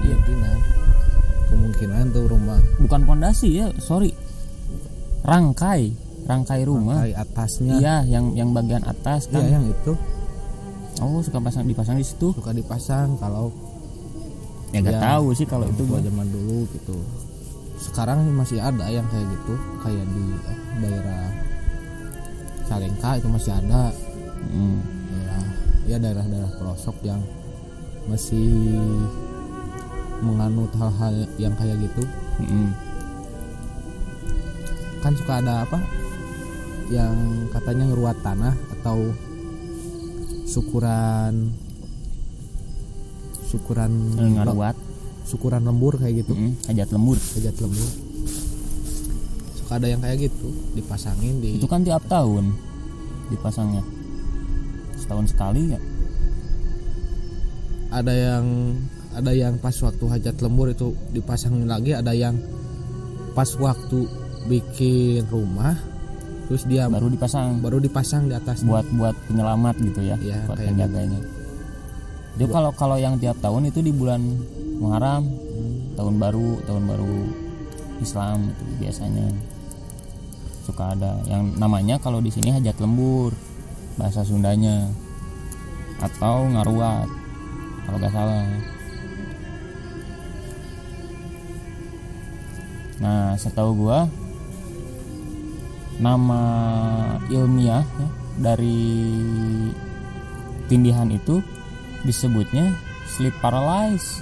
Iya. 0.00 0.14
kemungkinan. 0.14 0.56
Kemungkinan 1.48 2.04
tuh 2.10 2.24
rumah. 2.26 2.60
Bukan 2.76 3.00
pondasi 3.04 3.48
ya 3.56 3.66
sorry. 3.78 4.12
Rangkai. 5.22 5.94
Rangkai 6.24 6.60
rumah. 6.64 7.04
Kayak 7.04 7.18
atasnya. 7.24 7.72
Iya 7.78 7.96
yang 8.04 8.34
yang 8.34 8.50
bagian 8.50 8.84
atas 8.84 9.28
Iya, 9.28 9.40
kan. 9.40 9.44
yang 9.48 9.64
itu. 9.64 9.92
Oh 11.00 11.18
suka 11.18 11.40
pasang 11.40 11.64
dipasang 11.64 11.96
di 11.96 12.04
situ? 12.04 12.30
Suka 12.32 12.52
dipasang 12.52 13.16
kalau 13.16 13.48
ya 14.70 14.78
nggak 14.78 14.94
Ya, 14.94 15.00
tahu 15.00 15.26
sih 15.32 15.42
kalau 15.42 15.64
itu 15.66 15.82
gua 15.84 15.98
gua 15.98 16.04
zaman 16.04 16.26
dulu 16.28 16.58
gitu. 16.70 16.96
Sekarang 17.80 18.22
masih 18.30 18.58
ada 18.58 18.84
yang 18.86 19.04
kayak 19.08 19.26
gitu 19.26 19.54
kayak 19.80 20.04
di 20.06 20.24
eh, 20.34 20.58
daerah 20.80 21.24
Salengka 22.64 23.10
itu 23.16 23.28
masih 23.28 23.52
ada. 23.52 23.92
Hmm. 24.48 24.80
Ya 25.84 26.00
daerah-daerah 26.00 26.52
pelosok 26.56 26.96
yang 27.04 27.20
masih 28.08 28.76
menganut 30.24 30.72
hal-hal 30.76 31.14
yang 31.36 31.52
kayak 31.56 31.76
gitu. 31.84 32.02
Mm-mm. 32.40 32.72
kan 35.04 35.12
suka 35.20 35.44
ada 35.44 35.68
apa? 35.68 35.78
Yang 36.88 37.16
katanya 37.52 37.84
ngeruat 37.92 38.16
tanah 38.24 38.56
atau 38.80 39.12
syukuran 40.48 41.52
syukuran 43.52 43.92
ngaruat 44.16 44.76
syukuran 45.28 45.62
lembur 45.64 46.00
kayak 46.00 46.24
gitu. 46.24 46.32
Mm-mm. 46.32 46.56
hajat 46.68 46.88
lembur. 46.92 47.20
Hajat 47.20 47.56
lembur. 47.60 47.90
Suka 49.60 49.72
ada 49.76 49.88
yang 49.88 50.00
kayak 50.00 50.28
gitu 50.28 50.48
dipasangin 50.76 51.40
di 51.40 51.60
itu 51.60 51.68
kan 51.68 51.84
tiap 51.84 52.04
tahun 52.08 52.52
dipasangnya 53.32 54.03
setahun 54.98 55.34
sekali 55.34 55.74
ya. 55.74 55.80
Ada 57.94 58.12
yang 58.12 58.44
ada 59.14 59.30
yang 59.30 59.54
pas 59.62 59.74
waktu 59.78 60.04
hajat 60.10 60.42
lembur 60.42 60.70
itu 60.74 60.90
dipasangin 61.14 61.70
lagi 61.70 61.94
ada 61.94 62.10
yang 62.10 62.34
pas 63.34 63.46
waktu 63.58 64.10
bikin 64.50 65.22
rumah 65.30 65.78
terus 66.50 66.68
dia 66.68 66.90
baru 66.90 67.08
dipasang. 67.08 67.62
baru 67.62 67.78
dipasang 67.78 68.28
di 68.28 68.34
atas. 68.34 68.66
Buat 68.66 68.84
buat 68.92 69.16
penyelamat 69.30 69.74
gitu 69.80 70.00
ya 70.04 70.18
Iya, 70.18 70.44
buat 70.44 70.58
penjaganya 70.60 71.20
jadi 72.34 72.50
kalau 72.50 72.70
kalau 72.74 72.96
yang 72.98 73.14
tiap 73.22 73.38
tahun 73.38 73.70
itu 73.70 73.78
di 73.78 73.94
bulan 73.94 74.18
Muharram 74.82 75.22
tahun 75.94 76.18
baru 76.18 76.58
tahun 76.66 76.82
baru 76.90 77.16
Islam 78.02 78.50
itu 78.50 78.64
biasanya 78.82 79.26
suka 80.66 80.98
ada. 80.98 81.22
Yang 81.30 81.42
namanya 81.62 81.96
kalau 82.02 82.18
di 82.18 82.34
sini 82.34 82.50
hajat 82.50 82.74
lembur 82.82 83.30
bahasa 83.94 84.26
Sundanya. 84.26 84.90
Atau 86.02 86.50
ngaruat 86.50 87.08
kalau 87.86 87.96
nggak 88.02 88.12
salah. 88.12 88.44
Nah 92.98 93.38
setahu 93.38 93.70
gua 93.86 94.10
nama 96.02 96.42
ilmiah 97.30 97.86
ya, 97.86 98.08
dari 98.42 98.90
tindihan 100.66 101.08
itu 101.14 101.38
disebutnya 102.02 102.74
sleep 103.14 103.32
paralysis. 103.38 104.20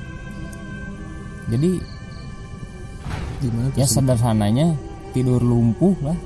Jadi 1.48 1.80
gimana 3.42 3.74
ya 3.74 3.88
sederhananya 3.88 4.76
tidur 5.16 5.40
lumpuh 5.40 5.96
lah. 6.04 6.18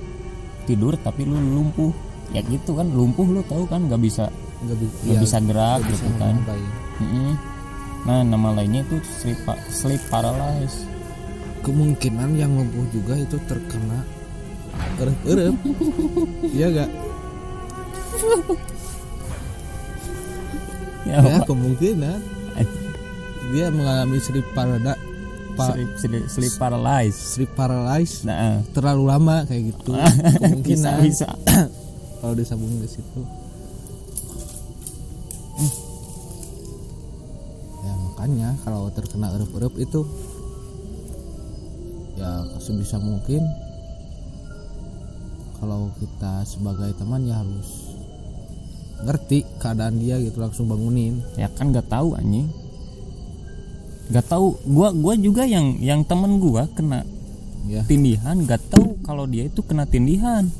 Tidur 0.67 0.99
tapi 0.99 1.23
lu 1.23 1.38
lumpuh 1.38 1.95
ya 2.30 2.40
gitu 2.42 2.73
kan 2.73 2.87
lumpuh 2.88 3.25
lu 3.25 3.40
tahu 3.42 3.64
kan 3.64 3.83
nggak 3.83 3.99
bisa 3.99 4.28
nggak 4.59 4.76
bi- 4.76 4.97
iya, 5.04 5.18
bisa 5.18 5.37
gerak 5.38 5.78
bisa 5.85 6.00
gitu 6.00 6.09
kan. 6.16 6.35
ngapa-ngapain. 6.37 6.71
Mm-mm. 6.99 7.30
nah 8.02 8.18
nama 8.23 8.47
lainnya 8.52 8.80
itu 8.83 8.97
sleep 9.14 9.38
pa- 9.42 9.61
sleep 9.68 10.00
paralysis 10.06 10.87
kemungkinan 11.61 12.35
yang 12.35 12.50
lumpuh 12.52 12.83
juga 12.90 13.14
itu 13.14 13.37
terkena 13.45 14.00
erep-erep 14.97 15.54
iya 16.56 16.66
gak 16.75 16.90
ya, 21.06 21.16
ya 21.21 21.38
kemungkinan. 21.45 22.18
Dia 23.47 23.71
mengalami 23.71 24.18
sleep 24.18 24.42
parada 24.52 24.97
apa 25.56 25.73
sleep, 25.73 25.90
sleep, 25.97 26.25
sleep 26.28 26.52
paralysis 26.56 27.16
sleep 27.33 27.49
paralysis 27.52 28.25
nah 28.25 28.61
terlalu 28.73 29.02
lama 29.06 29.37
kayak 29.45 29.62
gitu. 29.71 29.92
Bisa 29.95 30.37
kemungkinan. 30.37 30.97
bisa 31.00 31.28
kalau 32.26 32.35
disambung 32.35 32.83
ke 32.83 32.90
situ. 32.90 33.23
Ya 37.87 37.95
makanya 37.95 38.50
kalau 38.66 38.90
terkena 38.90 39.30
erup-erup 39.30 39.78
itu 39.78 40.02
ya 42.18 42.42
sebisa 42.59 42.99
mungkin 42.99 43.47
kalau 45.62 45.87
kita 46.02 46.42
sebagai 46.50 46.99
teman 46.99 47.30
ya 47.30 47.38
harus 47.38 47.95
ngerti 49.06 49.47
keadaan 49.62 50.02
dia 50.02 50.18
gitu 50.18 50.42
langsung 50.42 50.66
bangunin. 50.66 51.23
Ya 51.38 51.47
kan 51.47 51.71
nggak 51.71 51.87
tahu 51.87 52.18
anjing. 52.18 52.50
Nggak 54.11 54.26
tahu. 54.26 54.59
Gua 54.66 54.90
gua 54.90 55.14
juga 55.14 55.47
yang 55.47 55.78
yang 55.78 56.02
temen 56.02 56.42
gua 56.42 56.66
kena 56.75 57.06
ya. 57.71 57.87
tindihan 57.87 58.35
nggak 58.35 58.66
tahu 58.66 58.99
kalau 59.06 59.30
dia 59.30 59.47
itu 59.47 59.62
kena 59.62 59.87
tindihan 59.87 60.50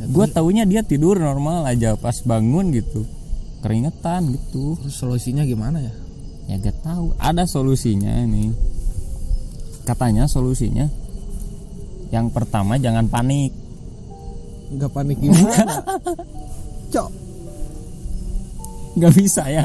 Ya, 0.00 0.08
gua 0.08 0.24
taunya 0.24 0.64
dia 0.64 0.80
tidur 0.80 1.20
normal 1.20 1.68
aja 1.68 1.92
pas 2.00 2.16
bangun 2.24 2.72
gitu. 2.72 3.04
Keringetan 3.60 4.32
gitu. 4.32 4.80
Terus 4.80 4.96
solusinya 4.96 5.44
gimana 5.44 5.84
ya? 5.84 5.92
Ya 6.48 6.56
gak 6.56 6.80
tahu. 6.80 7.12
Ada 7.20 7.44
solusinya 7.44 8.08
ini. 8.24 8.48
Katanya 9.84 10.24
solusinya 10.24 10.88
yang 12.10 12.32
pertama 12.32 12.80
jangan 12.80 13.06
panik. 13.06 13.52
Nggak 14.70 14.90
panik 14.90 15.18
gimana? 15.20 15.84
Cok. 16.94 17.10
Nggak 18.98 19.12
bisa 19.14 19.42
ya. 19.46 19.64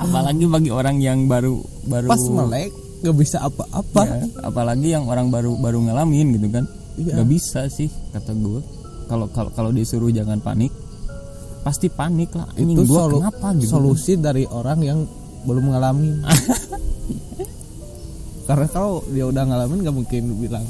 Apalagi 0.00 0.44
bagi 0.50 0.70
orang 0.74 0.98
yang 0.98 1.30
baru 1.30 1.62
baru 1.86 2.08
pas 2.10 2.24
melek 2.24 2.70
nggak 3.04 3.16
bisa 3.20 3.38
apa-apa. 3.44 4.02
Ya, 4.08 4.26
apalagi 4.42 4.88
yang 4.90 5.06
orang 5.06 5.30
baru 5.30 5.54
baru 5.60 5.84
ngalamin 5.86 6.40
gitu 6.40 6.48
kan. 6.50 6.64
Iya. 6.94 7.18
nggak 7.18 7.30
bisa 7.30 7.66
sih 7.66 7.90
kata 8.14 8.30
gue 8.38 8.62
kalau 9.04 9.26
kalau 9.28 9.50
kalau 9.50 9.70
disuruh 9.70 10.08
jangan 10.08 10.38
panik 10.38 10.72
pasti 11.60 11.88
panik 11.88 12.28
lah. 12.30 12.44
Ini 12.54 12.72
itu 12.74 12.84
gue 12.84 12.92
solu- 12.94 13.18
kenapa 13.18 13.56
gitu? 13.56 13.70
solusi 13.70 14.16
dari 14.16 14.44
orang 14.44 14.78
yang 14.80 14.98
belum 15.42 15.64
ngalamin. 15.66 16.20
Karena 18.44 18.66
kalau 18.68 19.00
dia 19.08 19.24
udah 19.24 19.42
ngalamin 19.42 19.78
nggak 19.80 19.96
mungkin 19.96 20.22
bilang 20.36 20.64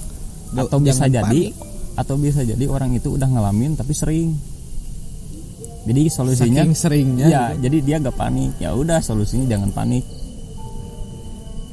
"Nggak- 0.52 0.70
atau 0.70 0.78
bisa 0.78 0.94
jangan 1.04 1.10
jadi 1.10 1.26
panik." 1.50 1.72
atau 1.94 2.14
bisa 2.14 2.40
jadi 2.42 2.64
orang 2.66 2.90
itu 2.92 3.08
udah 3.08 3.26
ngalamin 3.28 3.74
tapi 3.74 3.90
sering. 3.90 4.34
Jadi 5.84 6.02
solusinya 6.08 6.64
saking 6.64 6.72
seringnya 6.74 7.26
ya 7.26 7.42
gitu. 7.52 7.68
jadi 7.68 7.76
dia 7.82 7.96
gak 8.00 8.16
panik. 8.16 8.56
Ya 8.56 8.72
udah 8.72 8.98
solusinya 8.98 9.44
jangan 9.46 9.68
panik. 9.68 10.00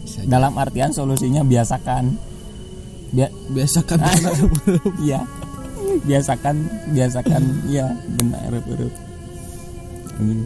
Bisa 0.04 0.28
dalam 0.28 0.58
artian 0.58 0.92
solusinya 0.92 1.42
biasakan. 1.42 2.18
Bia- 3.12 3.32
biasakan. 3.48 3.98
Iya. 5.06 5.24
Biasakan 6.06 6.56
biasakan 6.96 7.44
ya 7.76 7.92
benar. 8.20 8.52
Hmm. 10.18 10.44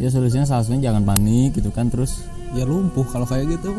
Ya 0.00 0.08
solusinya 0.08 0.48
salah 0.48 0.64
satunya 0.64 0.88
jangan 0.90 1.04
panik 1.04 1.58
gitu 1.58 1.68
kan 1.68 1.92
terus 1.92 2.24
ya 2.56 2.64
lumpuh 2.64 3.04
kalau 3.08 3.28
kayak 3.28 3.56
gitu 3.56 3.76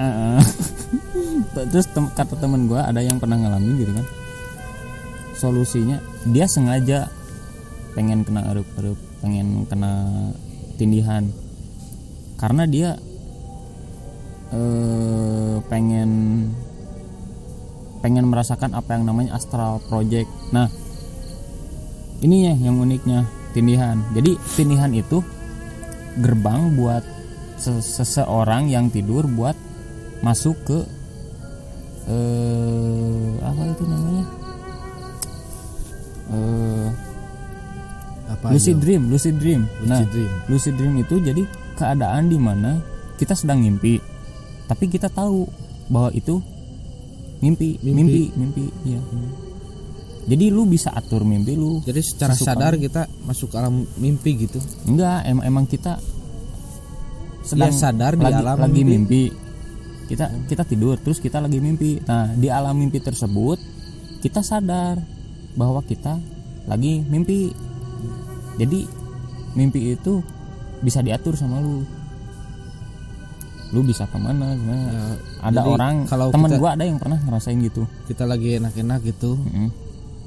terus 1.72 1.86
tem- 1.92 2.12
kata 2.16 2.34
temen 2.40 2.68
gua 2.68 2.88
ada 2.88 3.04
yang 3.04 3.20
pernah 3.20 3.36
ngalamin 3.36 3.74
gitu 3.80 3.92
kan 3.92 4.06
solusinya 5.36 6.00
dia 6.28 6.44
sengaja 6.48 7.08
pengen 7.96 8.24
kena 8.24 8.48
erup-erup 8.52 8.96
pengen 9.20 9.64
kena 9.68 10.08
tindihan 10.76 11.28
karena 12.40 12.64
dia 12.64 12.90
eh, 14.52 15.56
pengen 15.68 16.10
pengen 18.00 18.28
merasakan 18.28 18.72
apa 18.72 18.96
yang 18.96 19.04
namanya 19.04 19.36
astral 19.36 19.80
project. 19.88 20.28
Nah 20.52 20.68
ini 22.20 22.48
ya 22.50 22.54
yang 22.56 22.80
uniknya 22.80 23.28
tindihan. 23.52 24.00
Jadi 24.16 24.36
tindihan 24.56 24.92
itu 24.92 25.20
gerbang 26.20 26.74
buat 26.76 27.04
se- 27.60 27.84
seseorang 27.84 28.68
yang 28.68 28.88
tidur 28.88 29.24
buat 29.28 29.54
masuk 30.20 30.56
ke 30.64 30.78
eh 32.10 33.30
apa 33.44 33.62
itu 33.68 33.84
namanya? 33.88 34.24
Eh 36.32 36.88
apa 38.30 38.44
lucid 38.54 38.76
aja? 38.78 38.82
dream 38.82 39.02
lucid 39.12 39.36
dream. 39.36 39.62
Nah 39.84 40.00
lucid 40.00 40.10
dream. 40.12 40.32
lucid 40.48 40.74
dream 40.76 40.94
itu 41.00 41.14
jadi 41.20 41.42
keadaan 41.76 42.28
di 42.28 42.36
mana 42.36 42.80
kita 43.16 43.36
sedang 43.36 43.60
mimpi 43.60 44.00
tapi 44.70 44.86
kita 44.86 45.10
tahu 45.10 45.50
bahwa 45.90 46.14
itu 46.14 46.38
mimpi 47.40 47.80
Mimpi. 47.80 47.94
mimpi 47.94 48.22
mimpi, 48.34 48.64
iya 48.84 49.00
jadi 50.22 50.52
lu 50.52 50.62
bisa 50.64 50.92
atur 50.92 51.24
mimpi 51.24 51.56
lu 51.56 51.80
jadi 51.80 51.98
secara 52.00 52.36
sadar 52.36 52.76
kita 52.76 53.08
masuk 53.24 53.50
ke 53.50 53.56
alam 53.56 53.82
mimpi 53.96 54.30
gitu 54.38 54.60
enggak 54.84 55.24
emang 55.24 55.44
emang 55.44 55.64
kita 55.64 55.96
sedang 57.40 57.72
Iya, 57.72 57.80
sadar 57.80 58.12
di 58.14 58.22
lagi, 58.22 58.36
alam 58.36 58.58
lagi 58.60 58.82
mimpi. 58.84 58.92
mimpi. 58.92 59.22
kita 60.06 60.26
kita 60.44 60.62
tidur 60.64 60.98
terus 60.98 61.18
kita 61.18 61.38
lagi 61.38 61.56
mimpi 61.56 62.02
nah 62.02 62.28
di 62.30 62.46
alam 62.46 62.74
mimpi 62.74 62.98
tersebut 62.98 63.58
kita 64.20 64.42
sadar 64.42 64.98
bahwa 65.54 65.80
kita 65.80 66.18
lagi 66.66 67.00
mimpi 67.00 67.48
jadi 68.54 68.84
mimpi 69.54 69.94
itu 69.94 70.20
bisa 70.80 71.00
diatur 71.00 71.34
sama 71.34 71.58
lu 71.58 71.80
lu 73.70 73.80
bisa 73.80 74.02
ke 74.04 74.18
mana 74.18 74.50
gimana? 74.52 74.82
Ya, 74.90 75.04
ada 75.46 75.60
orang 75.62 75.94
kalau 76.04 76.34
teman 76.34 76.50
gua 76.58 76.74
ada 76.74 76.82
yang 76.82 76.98
pernah 76.98 77.18
ngerasain 77.22 77.58
gitu. 77.62 77.86
Kita 78.04 78.26
lagi 78.26 78.58
enak-enak 78.58 78.98
gitu 79.06 79.38
Mm-mm. 79.38 79.68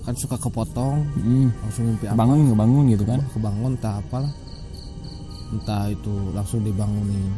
kan 0.04 0.16
suka 0.16 0.36
kepotong 0.36 1.04
Mm-mm. 1.20 1.52
langsung 1.60 1.84
mimpi 1.88 2.06
apa? 2.08 2.16
Bangun 2.24 2.88
gitu 2.88 3.04
kan? 3.04 3.20
Kebangun 3.32 3.76
entah 3.76 4.00
apalah. 4.00 4.32
Entah 5.52 5.92
itu 5.92 6.14
langsung 6.32 6.64
dibangunin. 6.64 7.32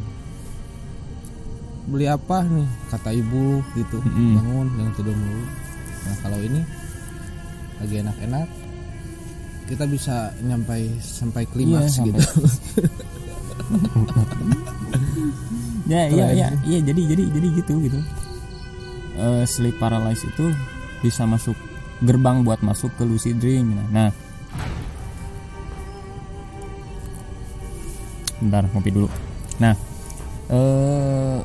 Beli 1.86 2.06
apa 2.06 2.42
nih? 2.42 2.66
Kata 2.86 3.10
ibu 3.10 3.62
gitu 3.74 3.98
Mm-mm. 3.98 4.32
bangun 4.38 4.66
jangan 4.78 4.92
tidur 4.94 5.14
dulu 5.14 5.44
nah 6.06 6.14
kalau 6.22 6.38
ini 6.38 6.62
lagi 7.82 7.98
enak-enak 7.98 8.46
kita 9.66 9.84
bisa 9.90 10.30
nyampai 10.38 10.86
sampai 11.02 11.42
klimaks 11.50 11.98
Iya, 11.98 12.14
gitu 12.14 12.22
ya 15.90 16.10
iya 16.10 16.26
iya 16.34 16.48
iya 16.66 16.78
jadi 16.82 17.00
jadi 17.14 17.22
jadi 17.30 17.48
gitu 17.62 17.74
gitu. 17.82 17.98
Eh, 19.16 19.44
sleep 19.48 19.80
paralysis 19.80 20.28
itu 20.28 20.52
bisa 21.00 21.24
masuk 21.24 21.56
gerbang 22.04 22.44
buat 22.44 22.60
masuk 22.60 22.92
ke 22.98 23.02
lucid 23.08 23.40
dream. 23.40 23.72
Nah 23.90 24.12
bentar 28.42 28.68
ngopi 28.70 28.90
dulu. 28.92 29.08
Nah 29.62 29.74
eh 30.52 31.38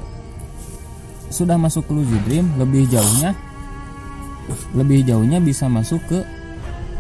sudah 1.31 1.55
masuk 1.55 1.87
ke 1.87 1.93
lucid 1.95 2.21
dream 2.27 2.51
lebih 2.59 2.91
jauhnya 2.91 3.31
lebih 4.75 5.07
jauhnya 5.07 5.39
bisa 5.39 5.71
masuk 5.71 6.03
ke 6.11 6.19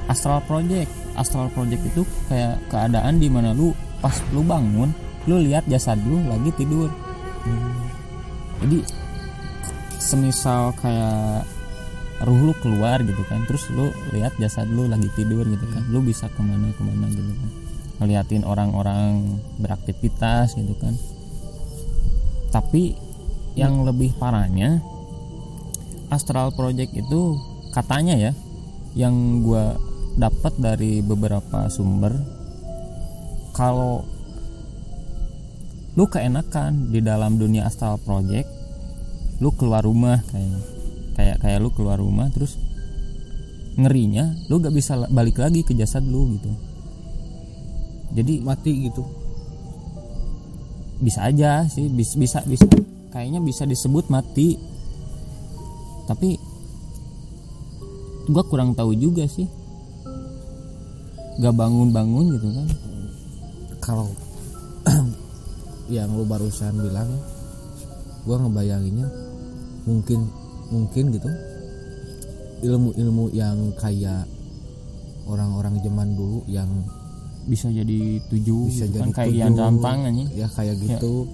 astral 0.07 0.39
project. 0.47 0.87
Astral 1.19 1.51
project 1.51 1.83
itu 1.83 2.07
kayak 2.31 2.63
keadaan 2.71 3.19
di 3.19 3.27
mana 3.27 3.51
lu 3.51 3.75
pas 3.99 4.15
lu 4.31 4.41
bangun 4.41 5.10
lu 5.29 5.37
lihat 5.41 5.65
jasad 5.69 6.01
lu 6.01 6.21
lagi 6.25 6.49
tidur. 6.57 6.89
Jadi 8.61 8.79
semisal 10.01 10.73
kayak 10.77 11.45
ruh 12.21 12.41
lu 12.49 12.53
keluar 12.61 13.01
gitu 13.01 13.21
kan 13.25 13.41
terus 13.49 13.65
lu 13.73 13.89
lihat 14.13 14.37
jasad 14.37 14.69
lu 14.69 14.85
lagi 14.85 15.09
tidur 15.17 15.41
gitu 15.41 15.65
kan 15.73 15.81
lu 15.89 16.05
bisa 16.05 16.29
ke 16.29 16.41
mana 16.41 16.69
ke 16.73 16.81
mana 16.81 17.09
gitu 17.09 17.33
kan. 17.33 17.49
Ngeliatin 18.01 18.45
orang-orang 18.45 19.37
beraktivitas 19.61 20.57
gitu 20.57 20.73
kan. 20.77 20.97
Tapi 22.49 22.97
yang 23.53 23.83
lebih 23.85 24.15
parahnya 24.17 24.81
astral 26.11 26.51
project 26.55 26.91
itu 26.95 27.35
katanya 27.71 28.15
ya 28.19 28.31
yang 28.95 29.39
gua 29.45 29.79
dapat 30.19 30.51
dari 30.59 30.99
beberapa 30.99 31.71
sumber 31.71 32.11
kalau 33.55 34.03
lu 35.99 36.07
keenakan 36.07 36.91
di 36.91 37.03
dalam 37.03 37.35
dunia 37.35 37.67
astral 37.67 37.99
project 37.99 38.47
lu 39.43 39.51
keluar 39.57 39.83
rumah 39.83 40.21
kayak 40.31 40.61
kayak 41.17 41.37
kayak 41.43 41.59
lu 41.59 41.69
keluar 41.73 41.99
rumah 41.99 42.29
terus 42.31 42.55
ngerinya 43.79 44.35
lu 44.51 44.59
gak 44.59 44.75
bisa 44.75 44.99
balik 45.09 45.39
lagi 45.39 45.63
ke 45.63 45.71
jasad 45.75 46.03
lu 46.03 46.35
gitu. 46.35 46.51
Jadi 48.11 48.43
mati 48.43 48.91
gitu. 48.91 49.03
Bisa 50.99 51.31
aja 51.31 51.63
sih 51.71 51.87
bisa 51.87 52.19
bisa 52.19 52.39
bisa. 52.43 52.67
Kayaknya 53.11 53.39
bisa 53.43 53.63
disebut 53.63 54.11
mati. 54.11 54.59
Tapi 56.07 56.35
gua 58.27 58.43
kurang 58.43 58.75
tahu 58.75 58.91
juga 58.95 59.23
sih. 59.27 59.47
Gak 61.39 61.55
bangun 61.55 61.95
bangun 61.95 62.35
gitu 62.35 62.49
kan. 62.51 62.67
Kalau 63.79 64.11
yang 65.91 66.15
lu 66.15 66.23
barusan 66.23 66.79
bilang 66.79 67.11
gua 68.23 68.39
ngebayanginnya 68.39 69.07
mungkin 69.83 70.31
mungkin 70.71 71.11
gitu. 71.11 71.27
Ilmu-ilmu 72.61 73.33
yang 73.33 73.73
kayak 73.75 74.29
orang-orang 75.25 75.81
zaman 75.81 76.13
dulu 76.13 76.45
yang 76.45 76.69
bisa 77.49 77.73
jadi 77.73 78.21
tujuh 78.29 78.69
Bisa 78.69 78.85
gitu 78.85 79.01
jadi 79.01 79.09
kan 79.09 79.09
kayak 79.17 79.33
yang 79.33 79.53
gampang 79.57 79.97
aja 80.05 80.25
ya 80.31 80.47
kayak 80.53 80.77
gitu. 80.77 81.25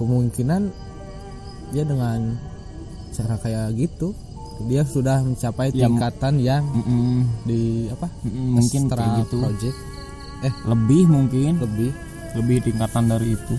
Kemungkinan 0.00 0.72
dia 1.70 1.84
dengan 1.84 2.40
cara 3.12 3.36
kayak 3.36 3.76
gitu 3.76 4.16
dia 4.66 4.84
sudah 4.84 5.20
mencapai 5.24 5.72
Ya, 5.72 5.88
tingkatan 5.88 6.36
yang 6.36 6.64
Mm-mm. 6.68 7.24
di 7.44 7.88
apa 7.88 8.08
Mm-mm, 8.24 8.60
mungkin 8.60 8.82
Astra 8.88 8.96
kayak 8.96 9.16
gitu. 9.24 9.36
project. 9.40 9.76
Lebih 10.64 11.02
mungkin. 11.08 11.52
lebih 11.60 11.90
lebih 12.34 12.62
tingkatan 12.62 13.04
dari 13.06 13.34
itu 13.34 13.54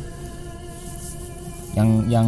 yang 1.72 1.90
yang 2.08 2.28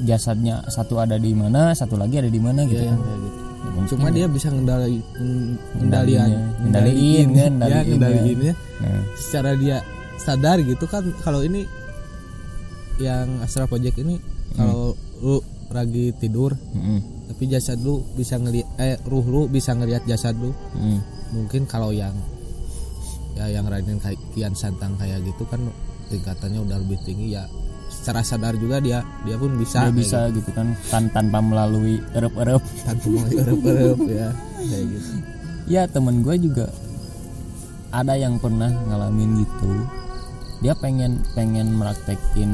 jasadnya 0.00 0.62
satu 0.66 0.98
ada 0.98 1.18
di 1.18 1.34
mana 1.34 1.70
satu 1.70 1.94
lagi 1.94 2.18
ada 2.18 2.30
di 2.30 2.38
mana 2.38 2.66
gitu 2.66 2.82
ya, 2.82 2.94
kan 2.94 2.98
gitu 2.98 3.42
Ya, 3.64 3.72
mungkin 3.72 3.90
cuma 3.96 4.08
ya. 4.08 4.12
dia 4.12 4.26
bisa 4.28 4.48
ngendali 4.52 5.00
Kendaliinnya. 5.72 5.80
kendalian 5.80 6.30
Kendaliin, 6.60 7.28
kan, 7.32 7.40
ya 7.40 7.48
kendaliinnya. 7.48 7.88
kendaliinnya 7.88 8.54
nah, 8.76 9.02
secara 9.16 9.50
dia 9.56 9.76
sadar 10.20 10.56
gitu 10.60 10.84
kan 10.84 11.00
kalau 11.24 11.40
ini 11.40 11.64
yang 13.00 13.40
Astra 13.40 13.64
Project 13.64 13.96
ini 13.98 14.20
kalau 14.52 14.92
lu 15.18 15.40
lagi 15.72 16.12
tidur 16.20 16.52
mm-mm, 16.52 17.00
tapi 17.32 17.48
jasad 17.48 17.80
lu 17.80 18.04
bisa 18.14 18.36
ngelihat 18.36 18.68
eh 18.76 19.00
ruh 19.08 19.24
lu 19.24 19.40
bisa 19.48 19.72
ngelihat 19.72 20.04
jasad 20.04 20.36
lu 20.36 20.52
mm. 20.76 21.00
mungkin 21.32 21.64
kalau 21.64 21.88
yang 21.88 22.12
ya 23.34 23.50
yang 23.50 23.66
Raiden 23.66 23.98
kayak 23.98 24.18
Kian 24.32 24.54
Santang 24.54 24.94
kayak 24.98 25.22
gitu 25.26 25.42
kan 25.46 25.60
tingkatannya 26.10 26.60
udah 26.62 26.78
lebih 26.82 26.98
tinggi. 27.02 27.34
Ya 27.34 27.46
secara 27.90 28.26
sadar 28.26 28.58
juga 28.58 28.82
dia 28.82 29.06
dia 29.22 29.36
pun 29.38 29.54
bisa 29.54 29.86
dia 29.88 29.94
bisa 29.94 30.18
gitu. 30.34 30.50
kan 30.50 30.74
tan 30.90 31.08
tanpa 31.14 31.38
melalui 31.38 32.02
erup-erup 32.16 32.62
gitu. 32.62 32.82
tanpa 32.88 33.06
mulai 33.06 33.32
erup-erup 33.38 34.00
ya 34.08 34.28
kayak 34.58 34.84
gitu. 34.90 35.10
Ya 35.64 35.82
temen 35.88 36.20
gue 36.20 36.36
juga 36.36 36.66
ada 37.94 38.18
yang 38.18 38.42
pernah 38.42 38.68
ngalamin 38.68 39.46
gitu. 39.46 39.70
Dia 40.60 40.74
pengen 40.74 41.22
pengen 41.38 41.76
meraktekin 41.76 42.50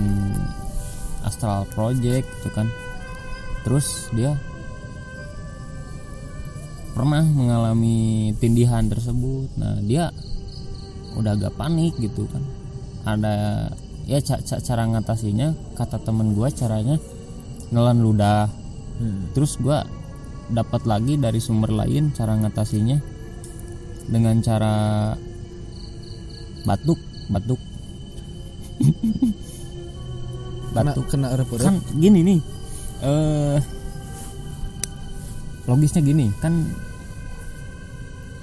astral 1.24 1.64
project 1.72 2.28
gitu 2.40 2.48
kan. 2.52 2.68
Terus 3.64 4.08
dia 4.16 4.36
pernah 6.92 7.24
mengalami 7.24 8.30
tindihan 8.36 8.84
tersebut. 8.86 9.48
Nah 9.56 9.80
dia 9.80 10.12
udah 11.16 11.33
agak 11.35 11.55
panik 11.59 11.94
gitu 11.99 12.27
kan. 12.31 12.42
Ada 13.07 13.35
ya 14.05 14.18
ca- 14.20 14.42
ca- 14.42 14.62
cara 14.62 14.85
ngatasinya 14.90 15.55
kata 15.75 16.03
temen 16.03 16.35
gue 16.35 16.49
caranya 16.53 16.96
nelan 17.70 18.03
ludah. 18.03 18.51
Hmm. 19.01 19.33
terus 19.33 19.57
gua 19.57 19.88
dapat 20.53 20.85
lagi 20.85 21.16
dari 21.16 21.40
sumber 21.40 21.73
lain 21.73 22.12
cara 22.12 22.37
ngatasinya 22.37 23.01
dengan 24.12 24.44
cara 24.44 24.75
batuk 26.68 27.01
batuk. 27.33 27.57
Kena 30.70 30.92
batuk. 30.92 31.05
kena 31.09 31.27
erup-erup 31.33 31.64
kan 31.64 31.77
gini 31.96 32.20
nih 32.23 32.40
eh 33.01 33.59
logisnya 35.64 36.05
gini 36.05 36.29
kan 36.44 36.68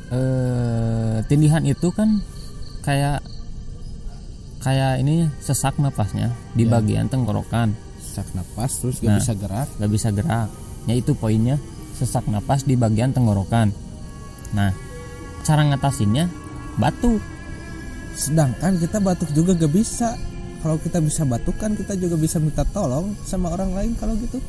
eh 0.10 1.22
tindihan 1.30 1.64
itu 1.64 1.94
kan 1.94 2.18
kayak 2.88 3.20
kayak 4.64 5.04
ini 5.04 5.28
sesak 5.44 5.76
napasnya. 5.76 6.32
Di 6.56 6.64
Ya. 6.64 6.80
bagian 6.80 7.12
tenggorokan. 7.12 7.76
Sesak 8.00 8.32
napas 8.32 8.80
terus 8.80 9.04
gak 9.04 9.12
Nah. 9.12 9.20
bisa 9.20 9.34
gerak. 9.36 9.68
nggak 9.76 9.92
bisa 9.92 10.10
gerak. 10.10 10.50
Ya 10.88 10.96
itu 10.96 11.12
poinnya. 11.12 11.60
Sesak 11.94 12.32
napas 12.32 12.64
di 12.64 12.80
bagian 12.80 13.12
tenggorokan. 13.12 13.76
Nah 14.56 14.72
cara 15.44 15.68
ngatasinnya 15.68 16.32
batuk 16.80 17.20
sedangkan 18.16 18.80
kita 18.80 18.98
batuk 18.98 19.30
juga 19.36 19.52
gak 19.54 19.74
bisa. 19.76 20.16
Kalau 20.64 20.80
kita 20.82 20.98
bisa 21.04 21.22
batuk 21.22 21.60
kan 21.60 21.76
kita 21.76 21.94
juga 21.94 22.18
bisa 22.18 22.40
minta 22.40 22.66
tolong 22.66 23.14
sama 23.28 23.52
orang 23.52 23.76
lain 23.76 23.92
kalau 23.94 24.16
gitu. 24.16 24.40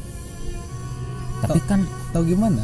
Tapi 1.43 1.59
kan 1.67 1.83
atau 2.11 2.23
gimana? 2.23 2.63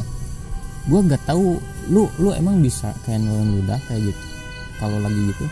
gue 0.85 1.01
nggak 1.01 1.25
tahu. 1.25 1.57
Lu 1.89 2.09
lu 2.21 2.33
emang 2.33 2.61
bisa 2.61 2.93
kayak 3.05 3.25
nelen 3.25 3.57
ludah 3.57 3.81
kayak 3.89 4.05
gitu? 4.13 4.25
Kalau 4.77 5.01
lagi 5.01 5.17
gitu 5.33 5.47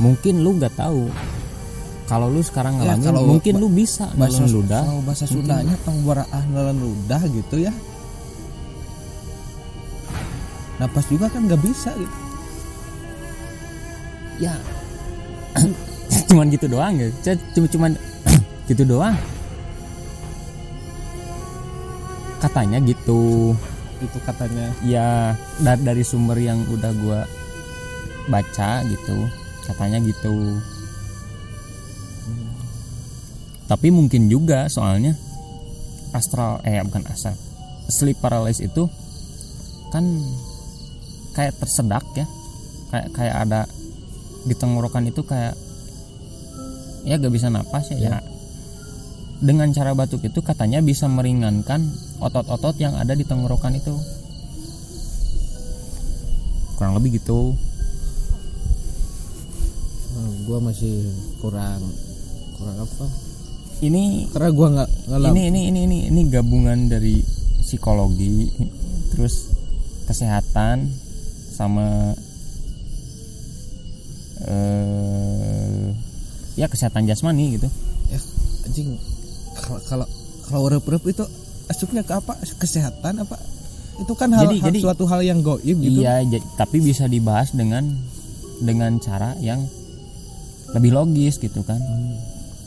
mungkin 0.00 0.40
lu 0.40 0.56
nggak 0.56 0.74
tahu. 0.74 1.12
Kalau 2.04 2.26
lu 2.26 2.42
sekarang 2.42 2.74
Ya, 2.74 2.90
ngalamin 2.90 3.06
kalau 3.06 3.22
mungkin 3.28 3.54
lu 3.54 3.70
bisa 3.70 4.10
bahasa 4.18 4.42
ludah. 4.42 4.82
kalau 4.82 4.98
bahasa 5.00 5.24
Sundanya 5.24 5.78
pengbaraah 5.80 6.42
nelen 6.48 6.80
ludah 6.80 7.22
gitu 7.22 7.56
ya. 7.60 7.70
Napas 10.76 11.06
juga 11.06 11.28
kan 11.28 11.44
gak 11.44 11.60
bisa 11.60 11.92
gitu. 11.92 12.16
Ya. 14.40 14.56
Cuman 16.26 16.48
gitu 16.48 16.66
doang 16.66 16.96
ya. 16.96 17.12
Cuma 17.54 17.68
cuman 17.68 17.92
gitu 18.72 18.82
doang. 18.82 19.14
Katanya 22.40 22.80
gitu. 22.80 23.52
Itu 24.00 24.18
katanya. 24.24 24.72
Ya 24.80 25.36
da- 25.60 25.78
dari 25.78 26.00
sumber 26.00 26.40
yang 26.40 26.64
udah 26.66 26.90
gua 26.96 27.20
baca 28.26 28.82
gitu 28.82 29.26
katanya 29.70 30.02
gitu. 30.02 30.58
Tapi 33.70 33.88
mungkin 33.94 34.26
juga 34.26 34.66
soalnya 34.66 35.14
astral 36.10 36.58
eh 36.66 36.82
bukan 36.82 37.06
astral 37.06 37.38
sleep 37.86 38.18
paralysis 38.18 38.66
itu 38.66 38.90
kan 39.94 40.02
kayak 41.38 41.54
tersedak 41.58 42.02
ya. 42.18 42.26
Kayak 42.90 43.08
kayak 43.14 43.36
ada 43.46 43.60
di 44.42 44.54
tenggorokan 44.58 45.06
itu 45.06 45.22
kayak 45.22 45.54
ya 47.06 47.16
gak 47.16 47.30
bisa 47.32 47.46
napas 47.46 47.94
ya, 47.94 47.98
Ya. 47.98 48.10
ya. 48.10 48.18
Dengan 49.40 49.72
cara 49.72 49.94
batuk 49.96 50.20
itu 50.26 50.42
katanya 50.44 50.84
bisa 50.84 51.08
meringankan 51.08 51.80
otot-otot 52.20 52.76
yang 52.76 52.92
ada 52.98 53.16
di 53.16 53.24
tenggorokan 53.24 53.78
itu. 53.78 53.94
Kurang 56.76 56.98
lebih 56.98 57.22
gitu 57.22 57.54
gua 60.50 60.58
masih 60.58 61.06
kurang 61.38 61.78
kurang 62.58 62.82
apa? 62.82 63.06
Ini 63.86 64.26
karena 64.34 64.50
gua 64.50 64.68
nggak 64.74 64.88
ini 65.30 65.42
ini 65.46 65.60
ini 65.70 65.80
ini 65.86 65.98
ini 66.10 66.20
gabungan 66.26 66.90
dari 66.90 67.22
psikologi 67.62 68.50
terus 69.14 69.46
kesehatan 70.10 70.90
sama 71.54 72.18
eh 74.42 75.86
ya 76.58 76.66
kesehatan 76.66 77.06
jasmani 77.06 77.54
gitu. 77.54 77.70
Ya 78.10 78.18
anjing 78.66 78.98
kalau 79.54 79.78
kalau 79.86 80.06
kalau 80.50 80.66
rep-rep 80.66 81.04
itu 81.06 81.22
asupnya 81.70 82.02
ke 82.02 82.18
apa? 82.18 82.34
Kesehatan 82.58 83.22
apa? 83.22 83.38
Itu 84.02 84.18
kan 84.18 84.34
hal, 84.34 84.50
Jadi- 84.50 84.58
hal- 84.58 84.66
jadi- 84.74 84.82
suatu 84.82 85.06
hal 85.06 85.22
yang 85.22 85.46
goib 85.46 85.78
gitu. 85.78 86.02
Iya 86.02 86.26
tapi 86.58 86.82
bisa 86.82 87.06
dibahas 87.06 87.54
dengan 87.54 87.86
dengan 88.58 88.98
cara 88.98 89.38
yang 89.38 89.62
lebih 90.74 90.94
logis 90.94 91.38
gitu 91.42 91.66
kan. 91.66 91.80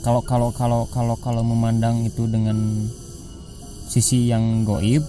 Kalau 0.04 0.20
kalau 0.24 0.52
kalau 0.52 0.84
kalau 0.92 1.16
kalau 1.16 1.44
memandang 1.44 2.04
itu 2.04 2.28
dengan 2.28 2.58
sisi 3.88 4.28
yang 4.28 4.68
goib 4.68 5.04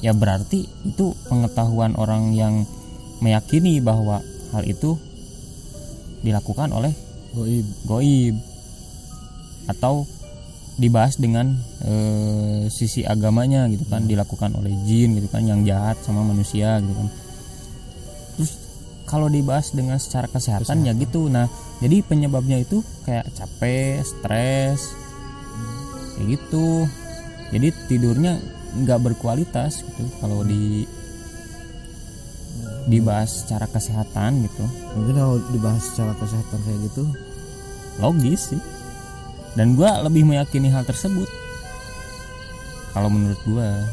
ya 0.00 0.14
berarti 0.14 0.64
itu 0.86 1.12
pengetahuan 1.26 1.98
orang 1.98 2.32
yang 2.32 2.64
meyakini 3.20 3.82
bahwa 3.82 4.22
hal 4.54 4.62
itu 4.64 4.96
dilakukan 6.22 6.70
oleh 6.70 6.94
goib. 7.34 7.66
goib. 7.86 8.36
Atau 9.66 10.06
dibahas 10.80 11.20
dengan 11.20 11.52
eh, 11.84 12.64
sisi 12.72 13.04
agamanya 13.04 13.68
gitu 13.68 13.84
kan 13.86 14.08
dilakukan 14.08 14.56
oleh 14.56 14.72
jin 14.88 15.12
gitu 15.18 15.28
kan 15.28 15.44
yang 15.44 15.66
jahat 15.66 15.98
sama 16.00 16.22
manusia 16.24 16.80
gitu 16.80 16.94
kan. 16.94 17.08
Terus 18.38 18.52
kalau 19.04 19.26
dibahas 19.26 19.74
dengan 19.74 19.98
secara 19.98 20.30
kesehatan, 20.30 20.86
ya 20.86 20.94
gitu. 20.94 21.26
Nah 21.26 21.50
jadi 21.80 22.04
penyebabnya 22.04 22.60
itu 22.60 22.84
kayak 23.08 23.32
capek 23.32 24.04
stres 24.04 24.92
kayak 26.16 26.36
gitu. 26.36 26.84
Jadi 27.50 27.68
tidurnya 27.88 28.36
nggak 28.84 29.00
berkualitas 29.02 29.82
gitu 29.82 30.04
kalau 30.20 30.44
di 30.44 30.84
dibahas 32.84 33.42
secara 33.42 33.64
kesehatan 33.64 34.44
gitu. 34.44 34.64
Mungkin 34.92 35.14
kalau 35.16 35.36
dibahas 35.48 35.80
secara 35.80 36.12
kesehatan 36.20 36.60
kayak 36.68 36.80
gitu. 36.92 37.04
Logis 37.96 38.52
sih. 38.52 38.62
Dan 39.56 39.74
gua 39.74 40.04
lebih 40.04 40.28
meyakini 40.28 40.68
hal 40.68 40.84
tersebut. 40.84 41.26
Kalau 42.92 43.08
menurut 43.08 43.40
gua. 43.48 43.88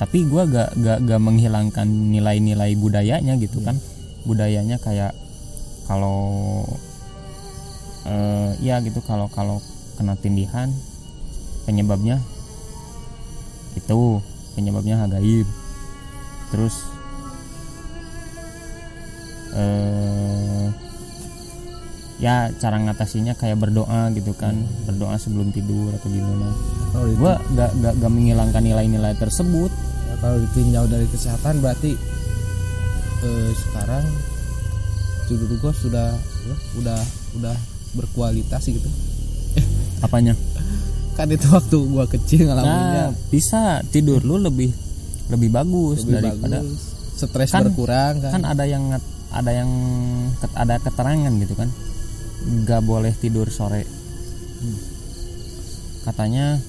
Tapi 0.00 0.24
gua 0.24 0.48
gak 0.48 0.80
gak 0.80 0.98
gak 1.04 1.20
menghilangkan 1.20 1.86
nilai-nilai 1.86 2.72
budayanya 2.72 3.36
gitu 3.36 3.60
kan. 3.60 3.76
Budayanya 4.24 4.80
kayak 4.80 5.12
kalau 5.86 6.64
ya 8.58 8.80
gitu 8.82 9.00
kalau 9.04 9.28
kalau 9.30 9.60
kena 10.00 10.14
tindihan 10.16 10.70
penyebabnya 11.68 12.22
itu 13.76 14.22
penyebabnya 14.56 15.04
gaib 15.06 15.46
terus 16.50 16.74
eh 19.52 20.68
ya 22.18 22.50
cara 22.58 22.82
ngatasinya 22.82 23.38
kayak 23.38 23.62
berdoa 23.62 24.10
gitu 24.10 24.34
kan 24.34 24.58
berdoa 24.90 25.14
sebelum 25.22 25.54
tidur 25.54 25.94
atau 25.94 26.10
gimana. 26.10 26.50
Itu 26.90 27.14
gua 27.14 27.38
gak, 27.54 27.70
gak, 27.78 27.94
gak 28.02 28.10
menghilangkan 28.10 28.62
nilai-nilai 28.62 29.14
tersebut. 29.14 29.70
Ya, 30.10 30.14
kalau 30.18 30.36
ditinjau 30.42 30.90
dari 30.90 31.06
kesehatan 31.06 31.62
berarti 31.62 31.94
eh, 33.22 33.50
sekarang 33.54 34.04
tidur 35.30 35.46
gua 35.62 35.70
sudah 35.70 36.10
ya, 36.18 36.56
udah 36.82 37.00
udah 37.38 37.56
berkualitas 37.96 38.64
gitu. 38.68 38.88
Apanya? 40.04 40.34
Kan 41.18 41.34
itu 41.34 41.50
waktu 41.50 41.76
gua 41.90 42.06
kecil 42.06 42.46
nah 42.46 42.62
ngalaminnya 42.62 43.06
bisa 43.26 43.82
tidur 43.90 44.22
lu 44.22 44.38
lebih 44.38 44.70
lebih 45.28 45.50
bagus 45.50 46.06
lebih 46.06 46.14
daripada 46.14 46.58
bagus. 46.62 46.80
Stres 47.18 47.50
Kan- 47.50 47.66
berkurang 47.66 48.22
kan, 48.22 48.30
kan 48.38 48.42
ada 48.46 48.62
yang 48.62 48.94
ada 49.34 49.50
yang 49.50 49.70
ada 50.54 50.78
keterangan 50.78 51.32
gitu 51.42 51.54
kan. 51.58 51.68
Nggak 52.46 52.80
boleh 52.86 53.12
tidur 53.18 53.50
sore. 53.50 53.82
Katanya 56.06 56.62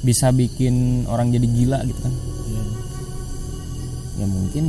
bisa 0.00 0.30
bikin 0.32 1.04
orang 1.10 1.34
jadi 1.34 1.44
gila 1.50 1.78
gitu 1.84 2.00
kan. 2.00 2.14
Iya. 2.14 2.62
ya 4.20 4.26
mungkin 4.28 4.64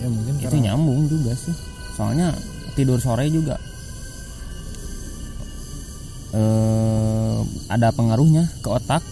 ya 0.00 0.08
mungkin 0.08 0.32
itu 0.38 0.44
karena 0.46 0.60
nyambung 0.70 1.10
juga 1.10 1.34
sih. 1.34 1.54
Soalnya 1.98 2.30
tidur 2.74 2.98
sore 2.98 3.30
juga. 3.30 3.56
Eh 6.34 7.38
ada 7.70 7.94
pengaruhnya 7.94 8.50
ke 8.60 8.68
otak. 8.68 9.02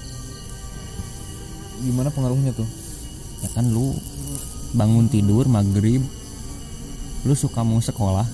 Gimana 1.82 2.10
pengaruhnya 2.14 2.54
tuh? 2.54 2.68
Ya 3.42 3.48
kan 3.54 3.70
lu 3.70 3.94
bangun 4.72 5.10
tidur 5.10 5.50
maghrib 5.50 6.02
lu 7.22 7.34
suka 7.38 7.62
mau 7.62 7.78
sekolah. 7.78 8.26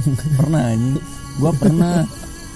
Pernah 0.38 0.70
anjing. 0.70 1.02
Gua 1.38 1.52
pernah. 1.54 2.06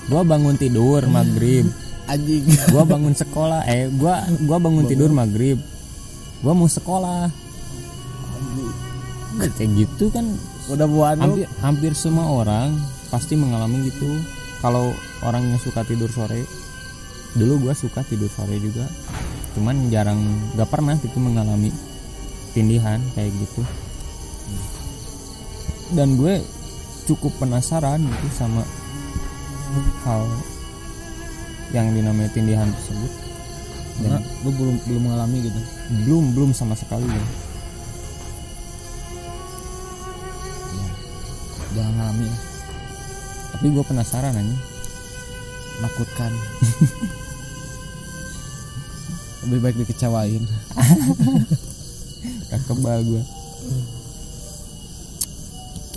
Gua 0.07 0.23
bangun 0.23 0.55
tidur 0.55 1.03
maghrib. 1.11 1.67
Anjing. 2.07 2.45
Gua 2.71 2.87
bangun 2.87 3.15
sekolah. 3.15 3.67
Eh 3.67 3.91
gua 3.91 4.23
gua 4.47 4.59
bangun 4.63 4.87
tidur 4.87 5.11
maghrib. 5.11 5.59
Gua 6.39 6.55
mau 6.55 6.71
sekolah. 6.71 7.31
Kayak 9.59 9.71
gitu 9.75 10.15
kan 10.15 10.31
udah 10.64 10.87
buat 10.88 11.16
hampir 11.20 11.46
hampir 11.61 11.92
semua 11.92 12.24
orang 12.31 12.72
pasti 13.12 13.37
mengalami 13.37 13.88
gitu. 13.88 14.09
Kalau 14.64 14.96
orang 15.20 15.44
yang 15.44 15.61
suka 15.61 15.85
tidur 15.85 16.09
sore 16.09 16.48
dulu 17.37 17.68
gua 17.68 17.74
suka 17.77 18.00
tidur 18.07 18.33
sore 18.33 18.57
juga. 18.57 18.88
Cuman 19.55 19.87
jarang 19.87 20.18
gak 20.59 20.66
pernah 20.66 20.98
gitu 20.98 21.20
mengalami 21.22 21.70
tindihan 22.57 22.98
kayak 23.14 23.31
gitu. 23.38 23.62
Dan 25.94 26.18
gue 26.18 26.42
cukup 27.07 27.31
penasaran 27.38 28.03
gitu 28.03 28.27
sama 28.35 28.66
hal 30.03 30.27
yang 31.70 31.94
dinamai 31.94 32.27
tindihan 32.35 32.66
tersebut. 32.66 33.12
Karena 34.03 34.18
lu 34.42 34.50
belum 34.50 34.77
belum 34.90 35.03
mengalami 35.07 35.37
gitu? 35.46 35.61
Belum 36.03 36.24
belum 36.35 36.50
sama 36.50 36.74
sekali 36.74 37.07
ya 37.07 37.44
jangan 41.75 41.93
mengalami 41.93 42.25
ya. 42.31 42.39
tapi 43.55 43.67
gue 43.71 43.85
penasaran 43.87 44.35
aja 44.35 44.57
menakutkan 45.75 46.33
lebih 49.45 49.61
baik 49.61 49.77
dikecewain. 49.85 50.41
Gak 52.49 52.63
kebal 52.71 53.05
gue 53.05 53.23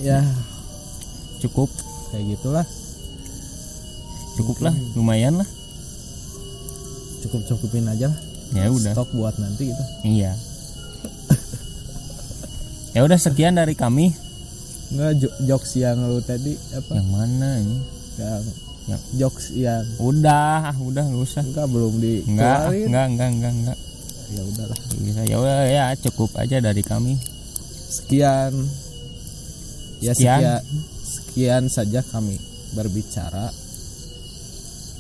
ya. 0.04 0.20
Cukup. 1.40 1.72
Kayak 2.12 2.26
gitulah. 2.36 2.66
Cukup 4.36 4.58
lah 4.68 4.76
lumayan 4.94 5.40
lah 5.40 5.48
cukup 7.28 7.44
cukupin 7.44 7.84
aja 7.92 8.08
lah. 8.08 8.20
Ya 8.56 8.72
udah. 8.72 8.94
Stok 8.96 9.12
buat 9.12 9.36
nanti 9.36 9.68
gitu. 9.68 9.84
Iya. 10.08 10.32
ya 12.96 13.04
udah 13.04 13.20
sekian 13.20 13.60
dari 13.60 13.76
kami. 13.76 14.16
Nggak 14.90 15.12
jo- 15.18 15.36
jokes 15.44 15.72
yang 15.76 16.00
lu 16.02 16.20
tadi 16.20 16.56
apa 16.72 16.92
Yang 16.94 17.10
mana 17.10 17.50
ini? 17.58 17.78
yang 18.18 18.44
Yang- 18.88 19.04
jokes 19.18 19.46
yang 19.52 19.84
Udah, 19.98 20.72
udah 20.74 21.04
nggak 21.04 21.22
usah. 21.22 21.44
enggak 21.44 21.68
belum 21.68 21.94
Enggak, 21.94 22.24
dikeluarin 22.24 22.86
enggak, 22.88 23.06
enggak, 23.06 23.30
enggak, 23.30 23.54
enggak. 23.54 23.78
ya 24.28 24.42
udahlah 24.44 24.78
Bisa 24.98 25.22
ya 25.24 25.36
udah 25.38 25.56
ya 25.66 25.86
cukup 25.98 26.30
aja 26.36 26.58
dari 26.58 26.82
kami. 26.82 27.14
sekian 27.88 28.52
ya 29.98 30.12
Sekian. 30.12 30.40
sekian 30.40 30.62
sekian 31.02 31.64
saja 31.68 32.00
kami 32.06 32.36
berbicara 32.70 33.48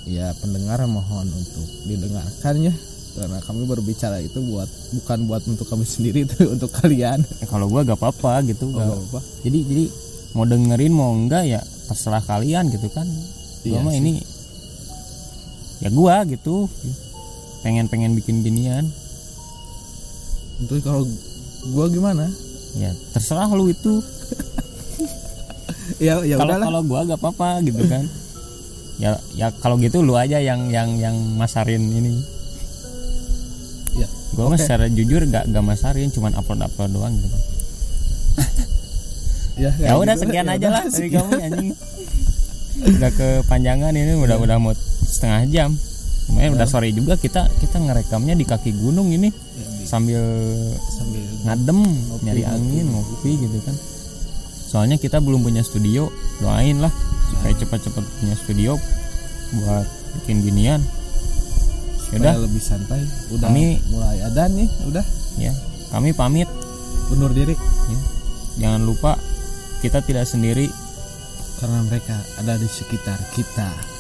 ya 0.06 0.32
pendengar 0.38 0.80
mohon 0.86 1.28
untuk 1.28 1.67
didengarkan 1.84 2.56
ya 2.62 2.73
karena 3.17 3.38
kami 3.41 3.63
berbicara 3.63 4.19
itu 4.19 4.38
buat 4.39 4.67
bukan 4.93 5.17
buat 5.25 5.41
untuk 5.43 5.65
kami 5.65 5.84
sendiri 5.84 6.23
tapi 6.25 6.47
untuk 6.47 6.71
kalian 6.71 7.19
Ya, 7.19 7.45
kalau 7.45 7.65
gua 7.65 7.82
gak 7.82 7.95
apa-apa 7.95 8.39
gitu. 8.45 8.65
oh, 8.65 8.71
nggak- 8.71 8.88
nggak 8.88 9.08
apa 9.10 9.19
Jadi 9.41 9.58
jadi 9.65 9.84
mau 10.32 10.43
dengerin 10.43 10.91
mau 10.91 11.12
enggak 11.12 11.43
ya 11.47 11.60
terserah 11.88 12.21
kalian 12.21 12.67
gitu 12.69 12.88
kan. 12.88 13.08
Gua 13.63 13.65
Iya 13.65 13.80
mah 13.82 13.91
ini 13.91 14.21
ya 15.77 15.89
gua 15.89 16.23
gitu. 16.23 16.65
Pengen-pengen 17.60 18.13
bikin 18.13 18.39
ginian. 18.39 18.88
untuk 20.58 20.80
kalau 20.80 21.03
gua 21.69 21.86
gimana 21.88 22.25
Ya 22.73 22.89
terserah 23.12 23.49
lu 23.49 23.67
itu. 23.67 23.97
ya 25.97 26.19
ya 26.21 26.36
kalau 26.36 26.51
udahlah 26.51 26.63
kalau 26.63 26.82
gua 26.84 26.99
gak 27.03 27.17
apa-apa 27.17 27.47
gitu 27.63 27.82
kan 27.84 28.03
ya 28.97 29.17
ya 29.34 29.47
kalau 29.56 29.75
gitu 29.77 29.99
lu 29.99 30.13
aja 30.13 30.38
yang 30.38 30.67
yang 30.67 30.95
yang 30.95 31.15
masarin 31.34 31.84
ini 31.84 32.21
ya 34.28 34.36
gua 34.36 34.54
mah 34.54 34.60
secara 34.60 34.86
jujur 34.92 35.24
gak 35.32 35.48
gak 35.50 35.63
masarin 35.63 36.12
cuman 36.12 36.36
upload 36.36 36.62
upload 36.62 36.92
doang 36.92 37.13
gitu. 37.16 37.38
Ya, 39.58 39.74
ya 39.74 39.90
kayak 39.90 39.98
udah 40.06 40.16
gitu. 40.16 40.22
sekian 40.30 40.46
Ya 40.46 40.54
aja 40.54 40.68
lah 40.70 40.84
dari 40.86 41.10
kamu 41.10 41.32
anjing. 41.34 41.70
Udah 42.78 43.12
kepanjangan 43.18 43.90
ini 43.98 44.13
udah 44.13 44.38
udah 44.38 44.58
mau 44.62 44.74
setengah 45.02 45.50
jam. 45.50 45.70
Makanya 46.30 46.62
udah 46.62 46.68
sore 46.70 46.94
juga 46.94 47.18
kita 47.18 47.50
kita 47.58 47.82
ngerekamnya 47.82 48.38
di 48.38 48.46
kaki 48.46 48.70
gunung 48.78 49.10
ini. 49.10 49.34
Ya, 49.34 49.68
sambil 49.90 50.22
sambil 50.94 51.26
ngadem 51.42 51.80
nyari 52.22 52.46
ngopi. 52.46 52.54
angin 52.54 52.86
ngopi 52.94 53.32
gitu 53.34 53.58
kan. 53.66 53.76
Soalnya 54.70 55.02
kita 55.02 55.18
belum 55.26 55.42
punya 55.42 55.66
studio 55.66 56.13
doain 56.38 56.78
lah 56.78 56.94
supaya 57.34 57.58
cepat-cepat 57.58 58.04
punya 58.22 58.36
studio 58.38 58.72
buat 59.58 59.88
bikin 60.22 60.46
ginian 60.46 60.86
supaya 62.08 62.24
yaudah 62.24 62.36
lebih 62.48 62.63
santai. 62.63 63.04
Udah 63.36 63.52
Kami- 63.52 63.84
mulai 63.91 64.17
ada 64.24 64.48
nih 64.48 64.67
udah. 64.88 65.06
Ya 65.38 65.54
kami 65.91 66.15
pamit. 66.15 66.48
Undur 67.08 67.32
diri. 67.32 67.56
Ya. 67.88 68.00
jangan 68.67 68.84
lupa 68.88 69.20
kita 69.84 70.00
tidak 70.04 70.24
sendiri. 70.28 70.72
Karena 71.58 71.82
mereka 71.84 72.15
ada 72.38 72.54
di 72.56 72.70
sekitar 72.70 73.17
kita 73.34 73.97